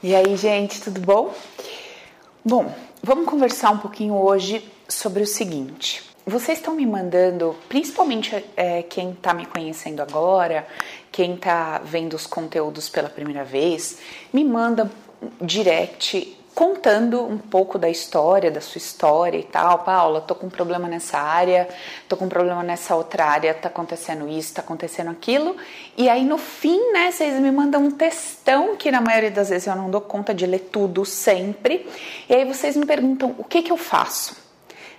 E 0.00 0.14
aí, 0.14 0.36
gente, 0.36 0.80
tudo 0.80 1.00
bom? 1.00 1.34
Bom, 2.44 2.72
vamos 3.02 3.26
conversar 3.26 3.72
um 3.72 3.78
pouquinho 3.78 4.14
hoje 4.14 4.64
sobre 4.88 5.24
o 5.24 5.26
seguinte. 5.26 6.04
Vocês 6.24 6.58
estão 6.58 6.72
me 6.72 6.86
mandando, 6.86 7.56
principalmente 7.68 8.44
é, 8.56 8.84
quem 8.84 9.10
está 9.10 9.34
me 9.34 9.44
conhecendo 9.44 10.00
agora, 10.00 10.64
quem 11.10 11.34
está 11.34 11.78
vendo 11.78 12.14
os 12.14 12.28
conteúdos 12.28 12.88
pela 12.88 13.08
primeira 13.08 13.42
vez, 13.42 13.98
me 14.32 14.44
manda 14.44 14.88
direct 15.40 16.37
contando 16.58 17.22
um 17.22 17.38
pouco 17.38 17.78
da 17.78 17.88
história, 17.88 18.50
da 18.50 18.60
sua 18.60 18.78
história 18.78 19.38
e 19.38 19.44
tal. 19.44 19.78
Paula, 19.84 20.20
tô 20.20 20.34
com 20.34 20.48
um 20.48 20.50
problema 20.50 20.88
nessa 20.88 21.16
área, 21.16 21.68
tô 22.08 22.16
com 22.16 22.24
um 22.24 22.28
problema 22.28 22.64
nessa 22.64 22.96
outra 22.96 23.26
área, 23.26 23.54
tá 23.54 23.68
acontecendo 23.68 24.28
isso, 24.28 24.54
tá 24.54 24.60
acontecendo 24.60 25.08
aquilo. 25.08 25.56
E 25.96 26.08
aí 26.08 26.24
no 26.24 26.36
fim, 26.36 26.90
né, 26.90 27.12
vocês 27.12 27.40
me 27.40 27.52
mandam 27.52 27.84
um 27.84 27.92
textão 27.92 28.74
que 28.74 28.90
na 28.90 29.00
maioria 29.00 29.30
das 29.30 29.50
vezes 29.50 29.68
eu 29.68 29.76
não 29.76 29.88
dou 29.88 30.00
conta 30.00 30.34
de 30.34 30.46
ler 30.46 30.68
tudo 30.72 31.04
sempre. 31.04 31.88
E 32.28 32.34
aí 32.34 32.44
vocês 32.44 32.76
me 32.76 32.84
perguntam 32.84 33.36
o 33.38 33.44
que 33.44 33.62
que 33.62 33.70
eu 33.70 33.76
faço, 33.76 34.36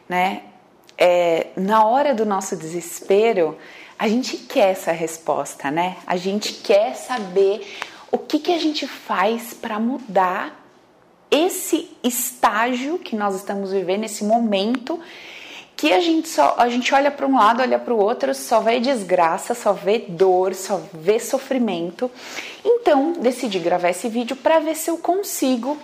né? 0.08 0.44
É, 0.98 1.48
na 1.58 1.86
hora 1.86 2.16
do 2.16 2.26
nosso 2.26 2.56
desespero, 2.56 3.58
a 3.98 4.08
gente 4.08 4.38
quer 4.38 4.72
essa 4.72 4.94
resposta, 4.94 5.70
né? 5.70 5.98
A 6.08 6.16
gente 6.16 6.54
quer 6.54 6.96
saber 6.96 7.68
o 8.10 8.18
que 8.18 8.40
que 8.40 8.54
a 8.54 8.58
gente 8.58 8.88
faz 8.88 9.54
para 9.54 9.78
mudar 9.78 10.69
esse 11.32 11.90
estágio 12.04 12.98
que 13.00 13.16
nós 13.16 13.36
estamos 13.36 13.72
vivendo, 13.72 14.04
esse 14.04 14.24
momento 14.24 15.00
que 15.80 15.94
a 15.94 16.02
gente 16.02 16.28
só 16.28 16.56
a 16.58 16.68
gente 16.68 16.94
olha 16.94 17.10
para 17.10 17.26
um 17.26 17.38
lado, 17.38 17.62
olha 17.62 17.80
para 17.80 17.94
o 17.94 17.98
outro, 17.98 18.36
só 18.36 18.60
vê 18.60 18.82
desgraça, 18.82 19.54
só 19.56 19.72
vê 19.72 20.00
dor, 20.00 20.54
só 20.54 20.82
vê 20.94 21.20
sofrimento. 21.20 22.12
Então, 22.66 23.14
decidi 23.14 23.60
gravar 23.60 23.90
esse 23.90 24.10
vídeo 24.10 24.36
para 24.36 24.60
ver 24.60 24.76
se 24.76 24.90
eu 24.90 24.98
consigo 24.98 25.78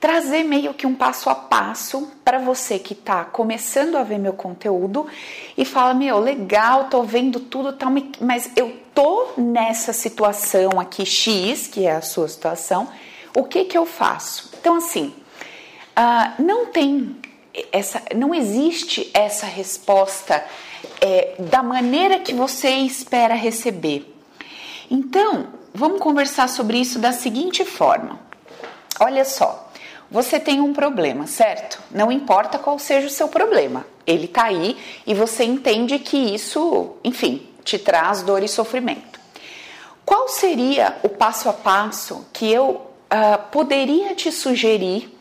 trazer 0.00 0.42
meio 0.42 0.72
que 0.72 0.86
um 0.86 0.94
passo 0.94 1.28
a 1.28 1.34
passo 1.34 2.10
para 2.24 2.38
você 2.38 2.78
que 2.78 2.94
está 2.94 3.24
começando 3.24 3.96
a 3.96 4.02
ver 4.02 4.18
meu 4.18 4.32
conteúdo 4.32 5.06
e 5.54 5.66
fala: 5.66 5.92
"Meu, 5.92 6.18
legal, 6.18 6.84
tô 6.84 7.02
vendo 7.02 7.38
tudo, 7.38 7.74
tal, 7.74 7.92
mas 8.18 8.50
eu 8.56 8.74
tô 8.94 9.32
nessa 9.36 9.92
situação 9.92 10.80
aqui 10.80 11.04
X, 11.04 11.66
que 11.66 11.84
é 11.84 11.92
a 11.92 12.00
sua 12.00 12.26
situação, 12.26 12.88
o 13.36 13.44
que 13.44 13.64
que 13.64 13.76
eu 13.76 13.84
faço? 13.84 14.55
Então, 14.66 14.78
assim, 14.78 15.14
uh, 15.96 16.42
não 16.42 16.66
tem 16.66 17.14
essa, 17.70 18.02
não 18.16 18.34
existe 18.34 19.08
essa 19.14 19.46
resposta 19.46 20.44
é, 21.00 21.36
da 21.38 21.62
maneira 21.62 22.18
que 22.18 22.34
você 22.34 22.70
espera 22.70 23.36
receber. 23.36 24.12
Então, 24.90 25.50
vamos 25.72 26.00
conversar 26.00 26.48
sobre 26.48 26.78
isso 26.78 26.98
da 26.98 27.12
seguinte 27.12 27.64
forma. 27.64 28.18
Olha 28.98 29.24
só, 29.24 29.70
você 30.10 30.40
tem 30.40 30.60
um 30.60 30.72
problema, 30.72 31.28
certo? 31.28 31.80
Não 31.88 32.10
importa 32.10 32.58
qual 32.58 32.76
seja 32.76 33.06
o 33.06 33.10
seu 33.10 33.28
problema, 33.28 33.86
ele 34.04 34.26
tá 34.26 34.46
aí 34.46 34.76
e 35.06 35.14
você 35.14 35.44
entende 35.44 36.00
que 36.00 36.16
isso, 36.16 36.96
enfim, 37.04 37.48
te 37.62 37.78
traz 37.78 38.20
dor 38.22 38.42
e 38.42 38.48
sofrimento. 38.48 39.20
Qual 40.04 40.28
seria 40.28 40.98
o 41.04 41.08
passo 41.08 41.48
a 41.48 41.52
passo 41.52 42.26
que 42.32 42.50
eu 42.50 42.85
uh, 43.12 43.50
poderia 43.50 44.14
te 44.14 44.30
sugerir 44.30 45.12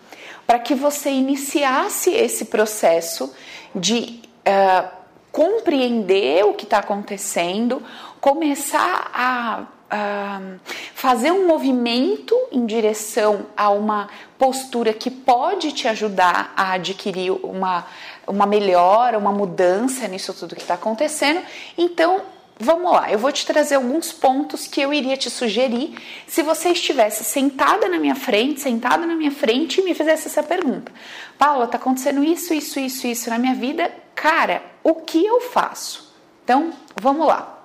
para 0.45 0.59
que 0.59 0.75
você 0.75 1.09
iniciasse 1.09 2.11
esse 2.11 2.45
processo 2.45 3.33
de 3.73 4.21
uh, 4.47 4.87
compreender 5.31 6.45
o 6.45 6.53
que 6.53 6.63
está 6.63 6.79
acontecendo, 6.79 7.81
começar 8.21 9.11
a 9.13 9.65
uh, 9.91 10.59
fazer 10.93 11.31
um 11.31 11.47
movimento 11.47 12.35
em 12.51 12.65
direção 12.65 13.47
a 13.57 13.69
uma 13.69 14.07
postura 14.37 14.93
que 14.93 15.09
pode 15.09 15.71
te 15.71 15.87
ajudar 15.87 16.53
a 16.55 16.73
adquirir 16.73 17.31
uma, 17.31 17.85
uma 18.27 18.45
melhora, 18.45 19.17
uma 19.17 19.31
mudança 19.31 20.07
nisso 20.07 20.33
tudo 20.33 20.55
que 20.55 20.61
está 20.61 20.75
acontecendo. 20.75 21.41
Então, 21.77 22.21
Vamos 22.57 22.89
lá, 22.89 23.11
eu 23.11 23.19
vou 23.19 23.33
te 23.33 23.45
trazer 23.45 23.75
alguns 23.75 24.13
pontos 24.13 24.65
que 24.65 24.79
eu 24.79 24.93
iria 24.93 25.17
te 25.17 25.29
sugerir 25.29 25.93
se 26.25 26.41
você 26.41 26.69
estivesse 26.69 27.25
sentada 27.25 27.89
na 27.89 27.99
minha 27.99 28.15
frente, 28.15 28.61
sentada 28.61 29.05
na 29.05 29.13
minha 29.13 29.31
frente 29.31 29.81
e 29.81 29.83
me 29.83 29.93
fizesse 29.93 30.27
essa 30.27 30.41
pergunta. 30.41 30.89
Paula, 31.37 31.67
tá 31.67 31.77
acontecendo 31.77 32.23
isso, 32.23 32.53
isso, 32.53 32.79
isso, 32.79 33.07
isso 33.07 33.29
na 33.29 33.37
minha 33.37 33.53
vida. 33.53 33.91
Cara, 34.15 34.63
o 34.81 34.95
que 34.95 35.25
eu 35.25 35.41
faço? 35.41 36.15
Então, 36.45 36.71
vamos 36.95 37.27
lá. 37.27 37.59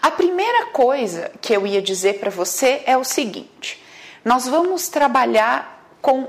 A 0.00 0.12
primeira 0.12 0.66
coisa 0.66 1.32
que 1.40 1.52
eu 1.52 1.66
ia 1.66 1.82
dizer 1.82 2.20
para 2.20 2.30
você 2.30 2.82
é 2.86 2.96
o 2.96 3.02
seguinte: 3.02 3.82
nós 4.24 4.46
vamos 4.46 4.88
trabalhar 4.88 5.90
com, 6.00 6.28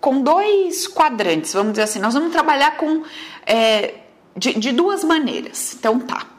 com 0.00 0.20
dois 0.20 0.88
quadrantes, 0.88 1.52
vamos 1.52 1.74
dizer 1.74 1.84
assim, 1.84 2.00
nós 2.00 2.14
vamos 2.14 2.32
trabalhar 2.32 2.76
com 2.76 3.04
é, 3.46 3.94
de, 4.36 4.54
de 4.54 4.72
duas 4.72 5.04
maneiras. 5.04 5.74
Então, 5.74 6.00
tá. 6.00 6.35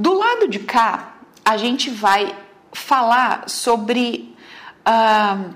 Do 0.00 0.14
lado 0.14 0.48
de 0.48 0.60
cá, 0.60 1.16
a 1.44 1.58
gente 1.58 1.90
vai 1.90 2.34
falar 2.72 3.50
sobre. 3.50 4.34
Uh, 4.80 5.54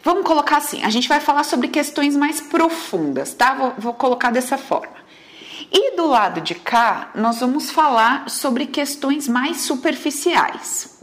vamos 0.00 0.24
colocar 0.24 0.58
assim: 0.58 0.84
a 0.84 0.90
gente 0.90 1.08
vai 1.08 1.18
falar 1.18 1.42
sobre 1.42 1.66
questões 1.66 2.14
mais 2.16 2.40
profundas, 2.40 3.34
tá? 3.34 3.52
Vou, 3.54 3.74
vou 3.76 3.94
colocar 3.94 4.30
dessa 4.30 4.56
forma. 4.56 4.94
E 5.72 5.96
do 5.96 6.06
lado 6.06 6.40
de 6.40 6.54
cá, 6.54 7.10
nós 7.16 7.40
vamos 7.40 7.68
falar 7.68 8.30
sobre 8.30 8.64
questões 8.66 9.26
mais 9.26 9.62
superficiais, 9.62 11.02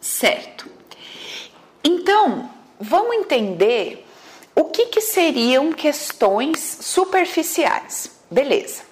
certo? 0.00 0.70
Então, 1.82 2.48
vamos 2.78 3.16
entender 3.16 4.06
o 4.54 4.66
que, 4.66 4.86
que 4.86 5.00
seriam 5.00 5.72
questões 5.72 6.78
superficiais, 6.82 8.16
beleza? 8.30 8.85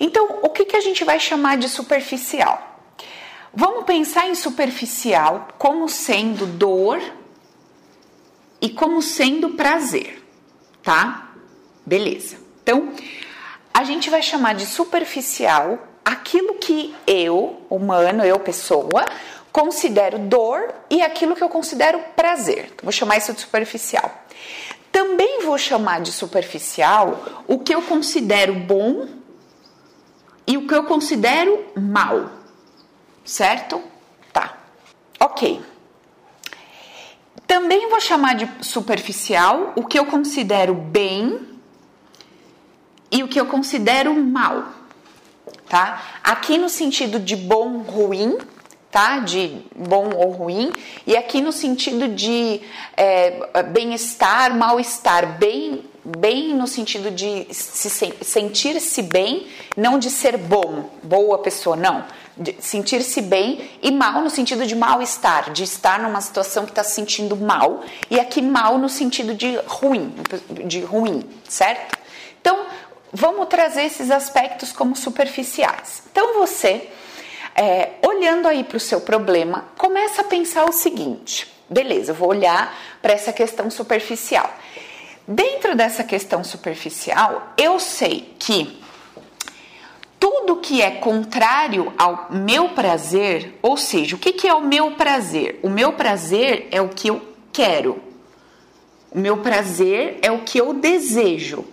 Então, 0.00 0.38
o 0.42 0.48
que, 0.48 0.64
que 0.64 0.76
a 0.76 0.80
gente 0.80 1.04
vai 1.04 1.20
chamar 1.20 1.58
de 1.58 1.68
superficial? 1.68 2.70
Vamos 3.52 3.84
pensar 3.84 4.26
em 4.28 4.34
superficial 4.34 5.48
como 5.58 5.88
sendo 5.88 6.46
dor 6.46 7.00
e 8.60 8.70
como 8.70 9.02
sendo 9.02 9.50
prazer, 9.50 10.24
tá? 10.82 11.32
Beleza. 11.84 12.38
Então, 12.62 12.92
a 13.74 13.84
gente 13.84 14.08
vai 14.08 14.22
chamar 14.22 14.54
de 14.54 14.64
superficial 14.64 15.78
aquilo 16.04 16.54
que 16.54 16.94
eu, 17.06 17.60
humano, 17.68 18.24
eu, 18.24 18.38
pessoa, 18.38 19.04
considero 19.52 20.18
dor 20.18 20.72
e 20.88 21.02
aquilo 21.02 21.36
que 21.36 21.42
eu 21.42 21.48
considero 21.48 22.00
prazer. 22.16 22.72
Vou 22.82 22.92
chamar 22.92 23.18
isso 23.18 23.32
de 23.32 23.40
superficial. 23.40 24.10
Também 24.92 25.42
vou 25.42 25.58
chamar 25.58 26.00
de 26.00 26.12
superficial 26.12 27.44
o 27.46 27.58
que 27.58 27.74
eu 27.74 27.82
considero 27.82 28.54
bom 28.54 29.19
e 30.46 30.56
o 30.56 30.66
que 30.66 30.74
eu 30.74 30.84
considero 30.84 31.64
mal, 31.76 32.30
certo? 33.24 33.82
Tá, 34.32 34.56
ok. 35.18 35.60
Também 37.46 37.88
vou 37.88 38.00
chamar 38.00 38.34
de 38.36 38.48
superficial 38.64 39.72
o 39.74 39.84
que 39.84 39.98
eu 39.98 40.06
considero 40.06 40.74
bem 40.74 41.40
e 43.10 43.22
o 43.22 43.28
que 43.28 43.40
eu 43.40 43.46
considero 43.46 44.14
mal, 44.14 44.68
tá? 45.68 46.20
Aqui 46.22 46.56
no 46.56 46.68
sentido 46.68 47.18
de 47.18 47.34
bom, 47.34 47.78
ruim, 47.78 48.38
tá? 48.90 49.18
De 49.18 49.62
bom 49.74 50.10
ou 50.14 50.30
ruim, 50.30 50.72
e 51.06 51.16
aqui 51.16 51.40
no 51.40 51.50
sentido 51.50 52.06
de 52.08 52.60
é, 52.96 53.62
bem-estar, 53.64 54.56
mal-estar, 54.56 55.38
bem 55.38 55.89
bem 56.04 56.54
no 56.54 56.66
sentido 56.66 57.10
de 57.10 57.46
se 57.52 57.90
sentir-se 58.22 59.02
bem, 59.02 59.46
não 59.76 59.98
de 59.98 60.10
ser 60.10 60.36
bom, 60.36 60.90
boa 61.02 61.38
pessoa, 61.38 61.76
não. 61.76 62.04
Sentir-se 62.58 63.20
bem 63.20 63.70
e 63.82 63.90
mal 63.90 64.22
no 64.22 64.30
sentido 64.30 64.66
de 64.66 64.74
mal-estar, 64.74 65.52
de 65.52 65.64
estar 65.64 66.00
numa 66.00 66.20
situação 66.20 66.64
que 66.64 66.70
está 66.70 66.82
se 66.82 66.94
sentindo 66.94 67.36
mal, 67.36 67.82
e 68.10 68.18
aqui 68.18 68.40
mal 68.40 68.78
no 68.78 68.88
sentido 68.88 69.34
de 69.34 69.56
ruim, 69.66 70.14
de 70.64 70.80
ruim, 70.80 71.28
certo? 71.48 71.98
Então, 72.40 72.64
vamos 73.12 73.46
trazer 73.48 73.82
esses 73.82 74.10
aspectos 74.10 74.72
como 74.72 74.96
superficiais. 74.96 76.02
Então, 76.10 76.38
você, 76.38 76.88
é, 77.54 77.90
olhando 78.06 78.48
aí 78.48 78.64
para 78.64 78.78
o 78.78 78.80
seu 78.80 79.02
problema, 79.02 79.66
começa 79.76 80.22
a 80.22 80.24
pensar 80.24 80.64
o 80.64 80.72
seguinte: 80.72 81.46
beleza, 81.68 82.12
eu 82.12 82.14
vou 82.14 82.30
olhar 82.30 82.74
para 83.02 83.12
essa 83.12 83.32
questão 83.32 83.70
superficial. 83.70 84.50
Dentro 85.32 85.76
dessa 85.76 86.02
questão 86.02 86.42
superficial, 86.42 87.52
eu 87.56 87.78
sei 87.78 88.34
que 88.36 88.76
tudo 90.18 90.56
que 90.56 90.82
é 90.82 90.90
contrário 90.90 91.92
ao 91.96 92.26
meu 92.32 92.70
prazer, 92.70 93.54
ou 93.62 93.76
seja, 93.76 94.16
o 94.16 94.18
que, 94.18 94.32
que 94.32 94.48
é 94.48 94.54
o 94.54 94.60
meu 94.60 94.90
prazer? 94.96 95.60
O 95.62 95.70
meu 95.70 95.92
prazer 95.92 96.66
é 96.72 96.82
o 96.82 96.88
que 96.88 97.06
eu 97.06 97.22
quero. 97.52 98.02
O 99.08 99.20
meu 99.20 99.36
prazer 99.36 100.18
é 100.20 100.32
o 100.32 100.40
que 100.40 100.58
eu 100.58 100.74
desejo. 100.74 101.64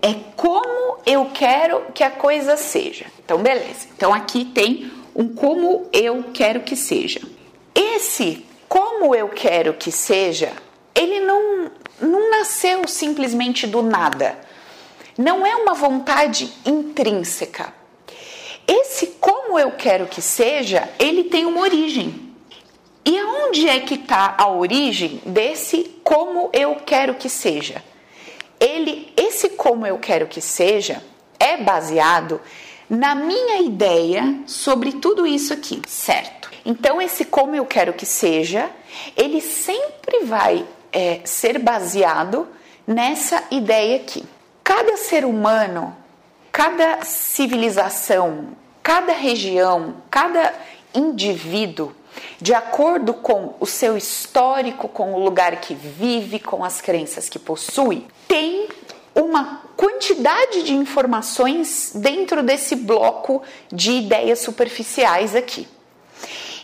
É 0.00 0.14
como 0.36 0.98
eu 1.04 1.28
quero 1.34 1.82
que 1.92 2.04
a 2.04 2.10
coisa 2.10 2.56
seja. 2.56 3.06
Então, 3.24 3.38
beleza. 3.38 3.88
Então, 3.96 4.14
aqui 4.14 4.44
tem 4.44 4.92
um 5.12 5.26
como 5.26 5.88
eu 5.92 6.26
quero 6.32 6.60
que 6.60 6.76
seja. 6.76 7.20
Esse 7.74 8.46
como 8.68 9.12
eu 9.12 9.28
quero 9.28 9.74
que 9.74 9.90
seja, 9.90 10.52
ele 10.94 11.18
não, 11.18 11.68
não 12.02 12.30
nasceu 12.30 12.86
simplesmente 12.86 13.66
do 13.66 13.82
nada. 13.82 14.38
Não 15.16 15.46
é 15.46 15.54
uma 15.56 15.74
vontade 15.74 16.52
intrínseca. 16.66 17.72
Esse 18.66 19.06
como 19.20 19.58
eu 19.58 19.72
quero 19.72 20.06
que 20.06 20.20
seja, 20.20 20.88
ele 20.98 21.24
tem 21.24 21.46
uma 21.46 21.60
origem. 21.60 22.32
E 23.04 23.18
aonde 23.18 23.68
é 23.68 23.80
que 23.80 23.94
está 23.94 24.34
a 24.38 24.48
origem 24.48 25.20
desse 25.26 25.96
como 26.04 26.50
eu 26.52 26.76
quero 26.76 27.14
que 27.14 27.28
seja? 27.28 27.82
Ele, 28.60 29.12
esse 29.16 29.50
como 29.50 29.86
eu 29.86 29.98
quero 29.98 30.28
que 30.28 30.40
seja, 30.40 31.02
é 31.38 31.56
baseado 31.56 32.40
na 32.88 33.14
minha 33.14 33.60
ideia 33.62 34.40
sobre 34.46 34.92
tudo 34.92 35.26
isso 35.26 35.52
aqui, 35.52 35.82
certo? 35.88 36.50
Então, 36.64 37.02
esse 37.02 37.24
como 37.24 37.56
eu 37.56 37.66
quero 37.66 37.92
que 37.92 38.06
seja, 38.06 38.70
ele 39.16 39.40
sempre 39.40 40.20
vai 40.24 40.64
é, 40.92 41.20
ser 41.24 41.58
baseado 41.58 42.48
nessa 42.86 43.42
ideia 43.50 43.96
aqui. 43.96 44.24
Cada 44.62 44.96
ser 44.96 45.24
humano, 45.24 45.96
cada 46.50 47.02
civilização, 47.02 48.48
cada 48.82 49.12
região, 49.12 49.96
cada 50.10 50.54
indivíduo, 50.94 51.92
de 52.40 52.52
acordo 52.52 53.14
com 53.14 53.54
o 53.58 53.66
seu 53.66 53.96
histórico, 53.96 54.88
com 54.88 55.14
o 55.14 55.24
lugar 55.24 55.60
que 55.60 55.74
vive, 55.74 56.38
com 56.38 56.64
as 56.64 56.80
crenças 56.80 57.28
que 57.28 57.38
possui, 57.38 58.06
tem 58.28 58.68
uma 59.14 59.62
quantidade 59.76 60.62
de 60.62 60.74
informações 60.74 61.92
dentro 61.94 62.42
desse 62.42 62.76
bloco 62.76 63.42
de 63.70 63.92
ideias 63.92 64.40
superficiais 64.40 65.34
aqui. 65.34 65.66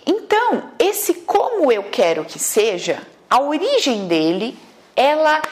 Então, 0.07 0.71
esse 0.79 1.15
como 1.15 1.71
eu 1.71 1.85
quero 1.85 2.25
que 2.25 2.39
seja, 2.39 3.03
a 3.29 3.41
origem 3.41 4.07
dele, 4.07 4.57
ela 4.97 5.43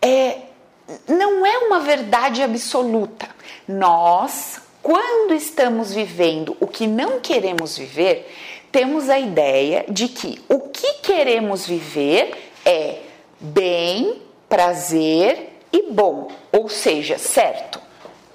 é, 0.00 0.38
não 1.08 1.44
é 1.44 1.58
uma 1.58 1.80
verdade 1.80 2.42
absoluta. 2.42 3.28
Nós, 3.66 4.60
quando 4.82 5.34
estamos 5.34 5.92
vivendo 5.92 6.56
o 6.60 6.66
que 6.66 6.86
não 6.86 7.20
queremos 7.20 7.76
viver, 7.76 8.30
temos 8.70 9.08
a 9.08 9.18
ideia 9.18 9.84
de 9.88 10.08
que 10.08 10.42
o 10.48 10.60
que 10.60 10.94
queremos 10.94 11.66
viver 11.66 12.50
é 12.64 12.98
bem, 13.40 14.20
prazer 14.48 15.60
e 15.72 15.90
bom, 15.90 16.28
ou 16.52 16.68
seja, 16.68 17.18
certo, 17.18 17.80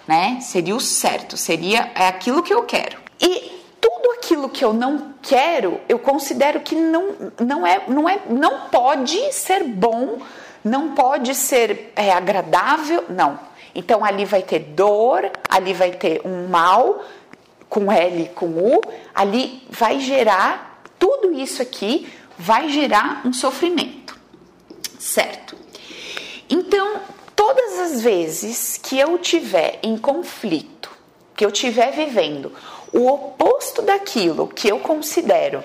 né? 0.07 0.39
Seria 0.41 0.75
o 0.75 0.79
certo, 0.79 1.37
seria 1.37 1.91
é 1.95 2.07
aquilo 2.07 2.43
que 2.43 2.53
eu 2.53 2.63
quero. 2.63 2.97
E 3.19 3.61
tudo 3.79 4.11
aquilo 4.17 4.49
que 4.49 4.63
eu 4.63 4.73
não 4.73 5.13
quero, 5.29 5.79
eu 5.87 5.99
considero 5.99 6.59
que 6.61 6.73
não, 6.73 7.31
não 7.39 7.65
é, 7.65 7.83
não 7.87 8.09
é, 8.09 8.19
não 8.27 8.61
pode 8.61 9.31
ser 9.31 9.63
bom, 9.63 10.17
não 10.63 10.95
pode 10.95 11.35
ser 11.35 11.93
é, 11.95 12.11
agradável, 12.11 13.05
não. 13.07 13.39
Então 13.75 14.03
ali 14.03 14.25
vai 14.25 14.41
ter 14.41 14.57
dor, 14.57 15.29
ali 15.47 15.71
vai 15.71 15.91
ter 15.91 16.21
um 16.25 16.47
mal, 16.47 17.03
com 17.69 17.91
L 17.91 18.27
com 18.33 18.47
U, 18.47 18.81
ali 19.13 19.61
vai 19.69 19.99
gerar, 19.99 20.81
tudo 20.97 21.31
isso 21.31 21.61
aqui 21.61 22.11
vai 22.35 22.69
gerar 22.69 23.21
um 23.23 23.31
sofrimento, 23.31 24.17
certo? 24.97 25.55
Então, 26.49 27.01
todas 27.35 27.77
as 27.77 28.01
vezes 28.01 28.79
que 28.81 28.97
eu 28.97 29.19
tiver 29.19 29.77
em 29.83 29.95
conflito, 29.95 30.89
que 31.35 31.45
eu 31.45 31.51
tiver 31.51 31.91
vivendo 31.91 32.51
o 32.93 33.07
oposto 33.07 33.81
daquilo 33.81 34.47
que 34.47 34.69
eu 34.69 34.79
considero 34.79 35.63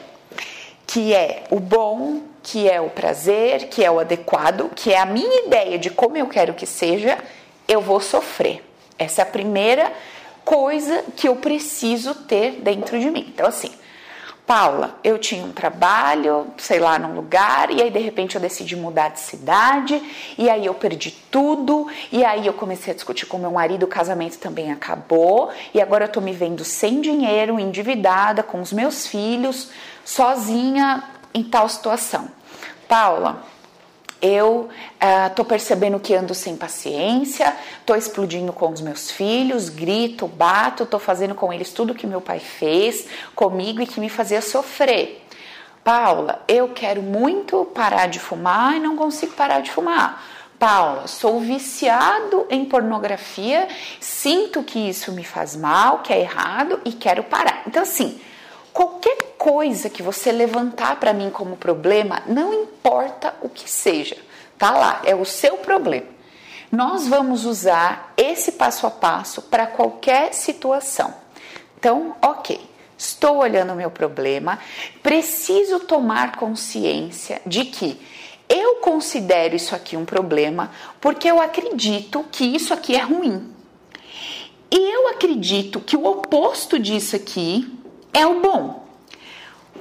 que 0.86 1.14
é 1.14 1.44
o 1.50 1.58
bom, 1.58 2.20
que 2.42 2.68
é 2.68 2.80
o 2.80 2.90
prazer, 2.90 3.68
que 3.68 3.84
é 3.84 3.90
o 3.90 3.98
adequado, 3.98 4.70
que 4.74 4.92
é 4.92 4.98
a 4.98 5.06
minha 5.06 5.46
ideia 5.46 5.78
de 5.78 5.90
como 5.90 6.16
eu 6.16 6.26
quero 6.26 6.54
que 6.54 6.66
seja, 6.66 7.18
eu 7.66 7.80
vou 7.80 8.00
sofrer. 8.00 8.62
Essa 8.98 9.22
é 9.22 9.24
a 9.24 9.26
primeira 9.26 9.92
coisa 10.44 11.02
que 11.16 11.26
eu 11.26 11.36
preciso 11.36 12.14
ter 12.14 12.60
dentro 12.60 12.98
de 13.00 13.10
mim. 13.10 13.26
Então, 13.34 13.46
assim, 13.46 13.72
Paula, 14.46 14.98
eu 15.02 15.18
tinha 15.18 15.42
um 15.42 15.52
trabalho, 15.52 16.48
sei 16.58 16.78
lá, 16.78 16.98
num 16.98 17.14
lugar, 17.14 17.70
e 17.70 17.80
aí 17.80 17.90
de 17.90 17.98
repente 17.98 18.34
eu 18.34 18.40
decidi 18.40 18.76
mudar 18.76 19.08
de 19.08 19.20
cidade, 19.20 20.02
e 20.36 20.50
aí 20.50 20.66
eu 20.66 20.74
perdi 20.74 21.10
tudo, 21.30 21.86
e 22.12 22.22
aí 22.22 22.46
eu 22.46 22.52
comecei 22.52 22.92
a 22.92 22.94
discutir 22.94 23.24
com 23.24 23.38
meu 23.38 23.52
marido, 23.52 23.84
o 23.84 23.88
casamento 23.88 24.38
também 24.38 24.70
acabou, 24.70 25.50
e 25.72 25.80
agora 25.80 26.04
eu 26.04 26.08
tô 26.08 26.20
me 26.20 26.32
vendo 26.32 26.62
sem 26.62 27.00
dinheiro, 27.00 27.58
endividada, 27.58 28.42
com 28.42 28.60
os 28.60 28.70
meus 28.70 29.06
filhos, 29.06 29.70
sozinha 30.04 31.02
em 31.32 31.42
tal 31.42 31.66
situação. 31.66 32.28
Paula, 32.86 33.42
eu 34.24 34.70
uh, 34.70 35.34
tô 35.36 35.44
percebendo 35.44 36.00
que 36.00 36.14
ando 36.14 36.34
sem 36.34 36.56
paciência, 36.56 37.54
tô 37.84 37.94
explodindo 37.94 38.54
com 38.54 38.70
os 38.72 38.80
meus 38.80 39.10
filhos, 39.10 39.68
grito, 39.68 40.26
bato, 40.26 40.86
tô 40.86 40.98
fazendo 40.98 41.34
com 41.34 41.52
eles 41.52 41.74
tudo 41.74 41.94
que 41.94 42.06
meu 42.06 42.22
pai 42.22 42.38
fez 42.40 43.06
comigo 43.34 43.82
e 43.82 43.86
que 43.86 44.00
me 44.00 44.08
fazia 44.08 44.40
sofrer. 44.40 45.22
Paula, 45.84 46.42
eu 46.48 46.70
quero 46.70 47.02
muito 47.02 47.66
parar 47.66 48.06
de 48.06 48.18
fumar 48.18 48.74
e 48.74 48.80
não 48.80 48.96
consigo 48.96 49.34
parar 49.34 49.60
de 49.60 49.70
fumar. 49.70 50.24
Paula, 50.58 51.06
sou 51.06 51.38
viciado 51.40 52.46
em 52.48 52.64
pornografia, 52.64 53.68
sinto 54.00 54.62
que 54.62 54.78
isso 54.78 55.12
me 55.12 55.22
faz 55.22 55.54
mal, 55.54 55.98
que 55.98 56.14
é 56.14 56.20
errado 56.20 56.80
e 56.86 56.92
quero 56.92 57.24
parar. 57.24 57.64
Então, 57.66 57.82
assim, 57.82 58.18
Qualquer 58.74 59.36
coisa 59.38 59.88
que 59.88 60.02
você 60.02 60.32
levantar 60.32 60.98
para 60.98 61.12
mim 61.12 61.30
como 61.30 61.56
problema, 61.56 62.24
não 62.26 62.52
importa 62.52 63.32
o 63.40 63.48
que 63.48 63.70
seja, 63.70 64.16
tá 64.58 64.72
lá, 64.72 65.00
é 65.04 65.14
o 65.14 65.24
seu 65.24 65.58
problema. 65.58 66.08
Nós 66.72 67.06
vamos 67.06 67.44
usar 67.44 68.12
esse 68.16 68.50
passo 68.50 68.84
a 68.84 68.90
passo 68.90 69.42
para 69.42 69.64
qualquer 69.64 70.34
situação. 70.34 71.14
Então, 71.78 72.16
ok, 72.20 72.60
estou 72.98 73.36
olhando 73.36 73.74
o 73.74 73.76
meu 73.76 73.92
problema, 73.92 74.58
preciso 75.04 75.78
tomar 75.78 76.34
consciência 76.34 77.40
de 77.46 77.66
que 77.66 77.96
eu 78.48 78.76
considero 78.76 79.54
isso 79.54 79.72
aqui 79.72 79.96
um 79.96 80.04
problema 80.04 80.72
porque 81.00 81.30
eu 81.30 81.40
acredito 81.40 82.24
que 82.32 82.44
isso 82.44 82.74
aqui 82.74 82.96
é 82.96 83.02
ruim. 83.02 83.54
E 84.68 84.76
eu 84.76 85.10
acredito 85.10 85.78
que 85.78 85.96
o 85.96 86.04
oposto 86.04 86.76
disso 86.76 87.14
aqui 87.14 87.83
é 88.14 88.26
o 88.26 88.40
bom. 88.40 88.86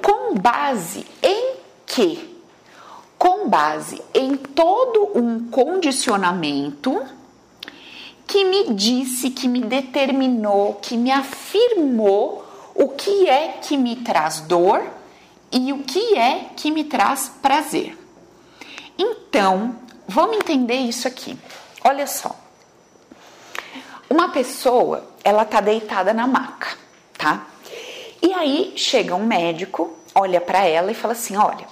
Com 0.02 0.34
base 0.34 1.06
em 1.22 1.54
que? 1.86 2.36
Com 3.16 3.48
base 3.48 4.02
em 4.12 4.36
todo 4.36 5.12
um 5.14 5.48
condicionamento 5.48 7.00
que 8.26 8.44
me 8.44 8.74
disse, 8.74 9.30
que 9.30 9.46
me 9.46 9.60
determinou, 9.60 10.74
que 10.82 10.96
me 10.96 11.10
afirmou 11.10 12.44
o 12.74 12.88
que 12.88 13.28
é 13.28 13.58
que 13.62 13.76
me 13.76 13.96
traz 13.96 14.40
dor 14.40 14.82
e 15.52 15.72
o 15.72 15.84
que 15.84 16.18
é 16.18 16.50
que 16.56 16.70
me 16.70 16.84
traz 16.84 17.30
prazer. 17.40 17.96
Então, 18.98 19.76
vamos 20.08 20.38
entender 20.38 20.74
isso 20.74 21.06
aqui. 21.06 21.38
Olha 21.84 22.06
só. 22.06 22.34
Uma 24.10 24.30
pessoa, 24.30 25.04
ela 25.22 25.44
tá 25.44 25.60
deitada 25.60 26.12
na 26.12 26.26
maca, 26.26 26.76
tá? 27.16 27.46
E 28.24 28.32
aí 28.32 28.72
chega 28.74 29.14
um 29.14 29.26
médico, 29.26 29.94
olha 30.14 30.40
para 30.40 30.64
ela 30.66 30.90
e 30.90 30.94
fala 30.94 31.12
assim: 31.12 31.36
olha, 31.36 31.66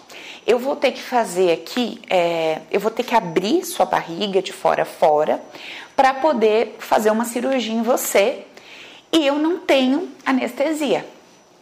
eu 0.46 0.58
vou 0.58 0.76
ter 0.76 0.92
que 0.92 1.00
fazer 1.00 1.50
aqui, 1.50 1.98
é, 2.10 2.60
eu 2.70 2.78
vou 2.78 2.90
ter 2.90 3.04
que 3.04 3.14
abrir 3.14 3.64
sua 3.64 3.86
barriga 3.86 4.42
de 4.42 4.52
fora 4.52 4.82
a 4.82 4.84
fora 4.84 5.42
para 5.96 6.12
poder 6.12 6.76
fazer 6.78 7.10
uma 7.10 7.24
cirurgia 7.24 7.72
em 7.72 7.80
você 7.80 8.44
e 9.10 9.26
eu 9.26 9.36
não 9.36 9.60
tenho 9.60 10.10
anestesia, 10.26 11.06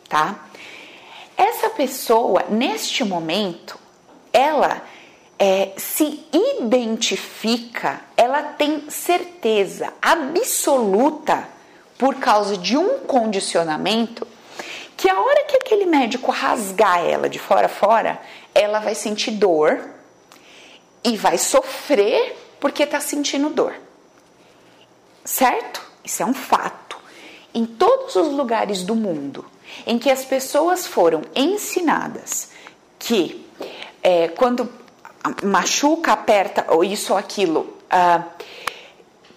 tá? 0.09 0.41
Essa 1.37 1.71
pessoa, 1.71 2.47
neste 2.51 3.05
momento, 3.05 3.79
ela 4.33 4.83
é, 5.39 5.71
se 5.77 6.25
identifica, 6.33 8.01
ela 8.17 8.43
tem 8.43 8.91
certeza 8.91 9.95
absoluta, 10.03 11.49
por 11.97 12.17
causa 12.17 12.57
de 12.57 12.77
um 12.77 12.99
condicionamento, 13.01 14.27
que 15.01 15.09
a 15.09 15.19
hora 15.19 15.45
que 15.45 15.57
aquele 15.57 15.87
médico 15.87 16.31
rasgar 16.31 17.03
ela 17.03 17.27
de 17.27 17.39
fora 17.39 17.65
a 17.65 17.71
fora, 17.71 18.21
ela 18.55 18.81
vai 18.81 18.95
sentir 18.95 19.31
dor 19.31 19.81
e 21.03 21.17
vai 21.17 21.39
sofrer 21.39 22.37
porque 22.61 22.83
está 22.83 23.01
sentindo 23.01 23.49
dor. 23.49 23.73
Certo? 25.25 25.81
Isso 26.05 26.23
é 26.23 26.27
um 26.27 26.35
fato. 26.35 26.99
Em 27.55 27.65
todos 27.65 28.15
os 28.15 28.29
lugares 28.29 28.83
do 28.83 28.95
mundo 28.95 29.47
em 29.87 29.99
que 29.99 30.11
as 30.11 30.23
pessoas 30.23 30.87
foram 30.87 31.23
ensinadas 31.35 32.51
que 32.99 33.47
é, 34.03 34.29
quando 34.29 34.71
machuca, 35.43 36.13
aperta 36.13 36.67
ou 36.69 36.85
isso 36.85 37.15
ou 37.15 37.19
aquilo, 37.19 37.61
uh, 37.91 38.23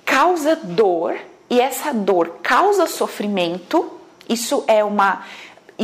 causa 0.04 0.58
dor 0.58 1.18
e 1.50 1.62
essa 1.62 1.94
dor 1.94 2.40
causa 2.44 2.86
sofrimento, 2.86 3.98
isso 4.28 4.66
é 4.68 4.84
uma 4.84 5.24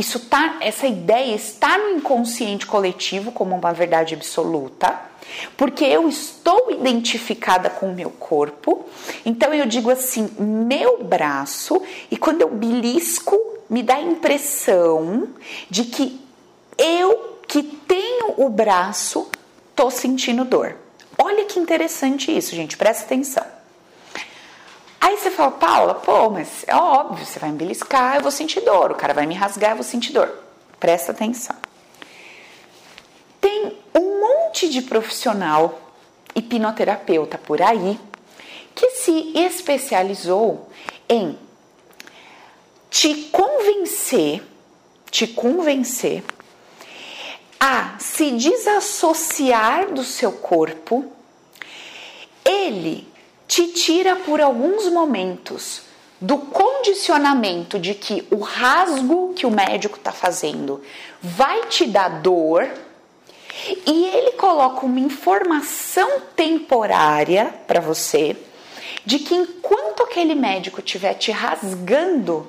isso 0.00 0.18
tá, 0.20 0.56
essa 0.60 0.86
ideia 0.86 1.34
está 1.34 1.76
no 1.76 1.90
inconsciente 1.90 2.66
coletivo 2.66 3.30
como 3.32 3.54
uma 3.54 3.72
verdade 3.72 4.14
absoluta, 4.14 4.98
porque 5.58 5.84
eu 5.84 6.08
estou 6.08 6.70
identificada 6.70 7.68
com 7.68 7.90
o 7.90 7.94
meu 7.94 8.10
corpo. 8.10 8.86
Então 9.26 9.52
eu 9.52 9.66
digo 9.66 9.90
assim, 9.90 10.30
meu 10.38 11.04
braço, 11.04 11.82
e 12.10 12.16
quando 12.16 12.40
eu 12.40 12.48
belisco, 12.48 13.36
me 13.68 13.82
dá 13.82 13.96
a 13.96 14.02
impressão 14.02 15.28
de 15.68 15.84
que 15.84 16.18
eu 16.78 17.38
que 17.46 17.62
tenho 17.62 18.34
o 18.38 18.48
braço 18.48 19.28
tô 19.76 19.90
sentindo 19.90 20.44
dor. 20.44 20.76
Olha 21.18 21.44
que 21.44 21.58
interessante 21.58 22.34
isso, 22.34 22.54
gente, 22.56 22.76
presta 22.76 23.04
atenção. 23.04 23.59
Aí 25.00 25.16
você 25.16 25.30
fala, 25.30 25.52
Paula, 25.52 25.94
pô, 25.94 26.28
mas 26.28 26.64
é 26.66 26.76
óbvio, 26.76 27.24
você 27.24 27.38
vai 27.38 27.50
me 27.50 27.56
beliscar, 27.56 28.16
eu 28.16 28.22
vou 28.22 28.30
sentir 28.30 28.60
dor, 28.60 28.90
o 28.90 28.94
cara 28.94 29.14
vai 29.14 29.26
me 29.26 29.34
rasgar, 29.34 29.70
eu 29.70 29.76
vou 29.76 29.84
sentir 29.84 30.12
dor. 30.12 30.30
Presta 30.78 31.12
atenção. 31.12 31.56
Tem 33.40 33.78
um 33.94 34.20
monte 34.20 34.68
de 34.68 34.82
profissional 34.82 35.80
hipnoterapeuta 36.34 37.38
por 37.38 37.62
aí 37.62 37.98
que 38.74 38.90
se 38.90 39.32
especializou 39.34 40.68
em 41.08 41.38
te 42.90 43.14
convencer, 43.30 44.42
te 45.10 45.26
convencer 45.26 46.24
a 47.58 47.96
se 47.98 48.32
desassociar 48.32 49.92
do 49.92 50.02
seu 50.02 50.32
corpo, 50.32 51.12
ele 52.44 53.09
te 53.50 53.66
tira 53.66 54.14
por 54.14 54.40
alguns 54.40 54.88
momentos 54.92 55.82
do 56.20 56.38
condicionamento 56.38 57.80
de 57.80 57.94
que 57.94 58.24
o 58.30 58.38
rasgo 58.38 59.34
que 59.34 59.44
o 59.44 59.50
médico 59.50 59.96
está 59.96 60.12
fazendo 60.12 60.80
vai 61.20 61.66
te 61.66 61.84
dar 61.84 62.20
dor 62.20 62.70
e 63.84 64.04
ele 64.06 64.32
coloca 64.36 64.86
uma 64.86 65.00
informação 65.00 66.08
temporária 66.36 67.52
para 67.66 67.80
você 67.80 68.36
de 69.04 69.18
que 69.18 69.34
enquanto 69.34 70.04
aquele 70.04 70.36
médico 70.36 70.78
estiver 70.78 71.14
te 71.14 71.32
rasgando, 71.32 72.46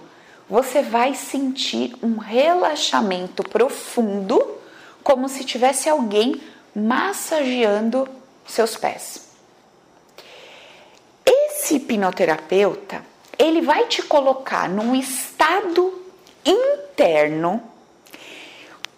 você 0.48 0.84
vai 0.84 1.15
sentir 1.15 1.96
um 2.03 2.17
relaxamento 2.17 3.41
profundo, 3.41 4.39
como 5.01 5.27
se 5.27 5.43
tivesse 5.46 5.89
alguém 5.89 6.39
massageando 6.75 8.08
seus 8.46 8.77
pés. 8.77 9.30
Esse 11.63 11.75
hipnoterapeuta, 11.75 13.06
ele 13.38 13.62
vai 13.62 13.86
te 13.86 14.01
colocar 14.01 14.68
num 14.68 14.96
estado 14.96 15.94
interno 16.44 17.62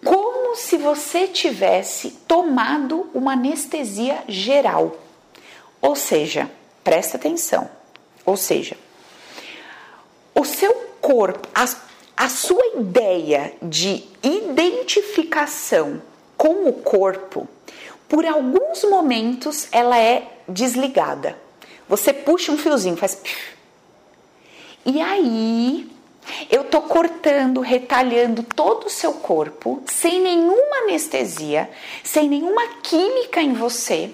como 0.01 0.55
se 0.55 0.77
você 0.77 1.27
tivesse 1.27 2.12
tomado 2.25 3.10
uma 3.13 3.34
anestesia 3.34 4.24
geral. 4.29 4.96
Ou 5.82 5.93
seja, 5.93 6.50
presta 6.86 7.17
atenção. 7.17 7.70
Ou 8.25 8.38
seja, 8.38 8.77
o 10.34 10.46
seu 10.46 10.74
corpo, 11.01 11.46
a, 11.53 11.65
a 12.15 12.29
sua 12.29 12.65
ideia 12.77 13.53
de 13.62 14.05
identificação 14.24 16.01
com 16.38 16.70
o 16.70 16.72
corpo, 16.72 17.46
por 18.08 18.25
alguns 18.25 18.86
momentos 18.86 19.67
ela 19.70 20.00
é 20.00 20.39
desligada. 20.48 21.42
Você 21.93 22.12
puxa 22.12 22.51
um 22.51 22.57
fiozinho, 22.57 22.97
faz. 22.97 23.21
E 24.83 25.00
aí, 25.00 25.88
eu 26.50 26.63
tô 26.63 26.81
cortando, 26.81 27.62
retalhando 27.62 28.41
todo 28.41 28.88
o 28.88 28.89
seu 28.89 29.13
corpo, 29.13 29.83
sem 29.85 30.19
nenhuma 30.19 30.77
anestesia, 30.85 31.69
sem 32.03 32.27
nenhuma 32.27 32.67
química 32.81 33.43
em 33.43 33.53
você, 33.53 34.09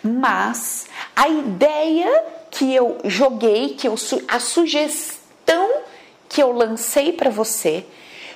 mas 0.00 0.86
a 1.16 1.26
ideia 1.28 2.26
que 2.48 2.72
eu 2.72 2.98
joguei, 3.02 3.70
que 3.70 3.88
eu 3.88 3.96
a 4.28 4.38
sugestão 4.38 5.68
que 6.28 6.40
eu 6.40 6.52
lancei 6.52 7.12
para 7.12 7.28
você, 7.28 7.84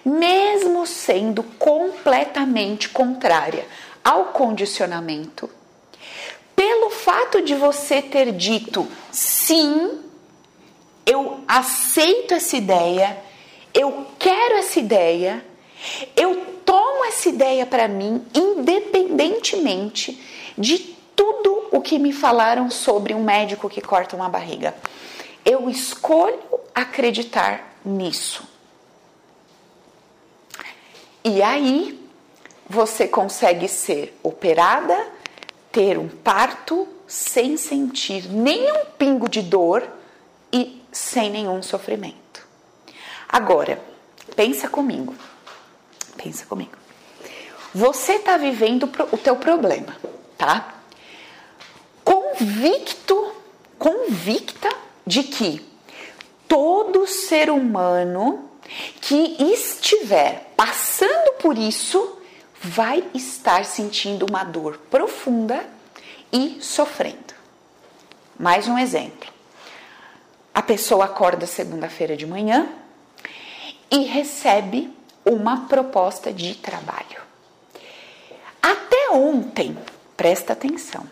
mesmo 0.05 0.85
sendo 0.85 1.45
completamente 1.61 2.89
contrária 2.89 3.69
ao 4.03 4.33
condicionamento, 4.33 5.49
pelo 6.65 6.89
fato 6.89 7.43
de 7.43 7.55
você 7.55 8.01
ter 8.01 8.33
dito 8.33 8.89
sim, 9.13 10.01
eu 11.05 11.41
aceito 11.47 12.33
essa 12.33 12.57
ideia, 12.57 13.23
eu 13.75 14.07
quero 14.19 14.55
essa 14.55 14.81
ideia, 14.81 15.45
eu 16.17 16.43
tomo 16.65 17.05
essa 17.05 17.29
ideia 17.29 17.67
para 17.67 17.87
mim, 17.87 18.25
independentemente 18.35 20.19
de 20.57 20.79
tudo 21.15 21.69
o 21.71 21.83
que 21.83 21.99
me 21.99 22.15
falaram 22.15 22.71
sobre 22.71 23.13
um 23.13 23.23
médico 23.23 23.69
que 23.69 23.83
corta 23.83 24.17
uma 24.17 24.31
barriga. 24.31 24.75
Eu 25.45 25.69
escolho 25.69 26.41
acreditar 26.75 27.77
nisso. 27.85 28.43
E 31.23 31.43
aí 31.43 32.01
você 32.67 33.07
consegue 33.07 33.69
ser 33.69 34.19
operada 34.23 35.04
ter 35.75 35.99
um 35.99 36.09
parto 36.09 36.87
sem 37.05 37.57
sentir 37.57 38.29
nenhum 38.29 38.85
pingo 38.97 39.29
de 39.29 39.43
dor 39.43 39.83
e 40.53 40.81
sem 40.93 41.31
nenhum 41.31 41.61
sofrimento. 41.65 42.47
Agora, 43.29 43.83
pensa 44.37 44.69
comigo. 44.69 45.13
Pensa 46.17 46.47
comigo. 46.47 46.79
Você 47.75 48.13
está 48.13 48.37
vivendo 48.37 48.89
o 49.11 49.19
teu 49.19 49.35
problema, 49.35 49.97
tá? 50.39 50.75
Convicto, 52.05 53.33
convicta 53.77 54.69
de 55.05 55.25
que 55.25 55.61
todo 56.47 57.05
ser 57.05 57.51
humano 57.51 58.49
que 59.01 59.37
estiver 59.41 60.53
passando 60.57 61.33
por 61.41 61.59
isso 61.59 62.19
vai 62.65 63.05
estar 63.13 63.65
sentindo 63.67 64.25
uma 64.27 64.43
dor 64.43 64.79
profunda 64.91 65.67
e 66.33 66.57
sofrendo. 66.63 67.35
Mais 68.39 68.67
um 68.67 68.79
exemplo. 68.79 69.29
A 70.53 70.63
pessoa 70.63 71.05
acorda 71.05 71.47
segunda-feira 71.47 72.17
de 72.17 72.27
manhã 72.27 72.69
e 73.91 74.05
recebe 74.05 74.91
uma 75.25 75.67
proposta 75.67 76.33
de 76.33 76.55
trabalho. 76.55 77.21
Até 78.63 79.11
ontem, 79.11 79.77
presta 80.17 80.55
atenção. 80.55 81.07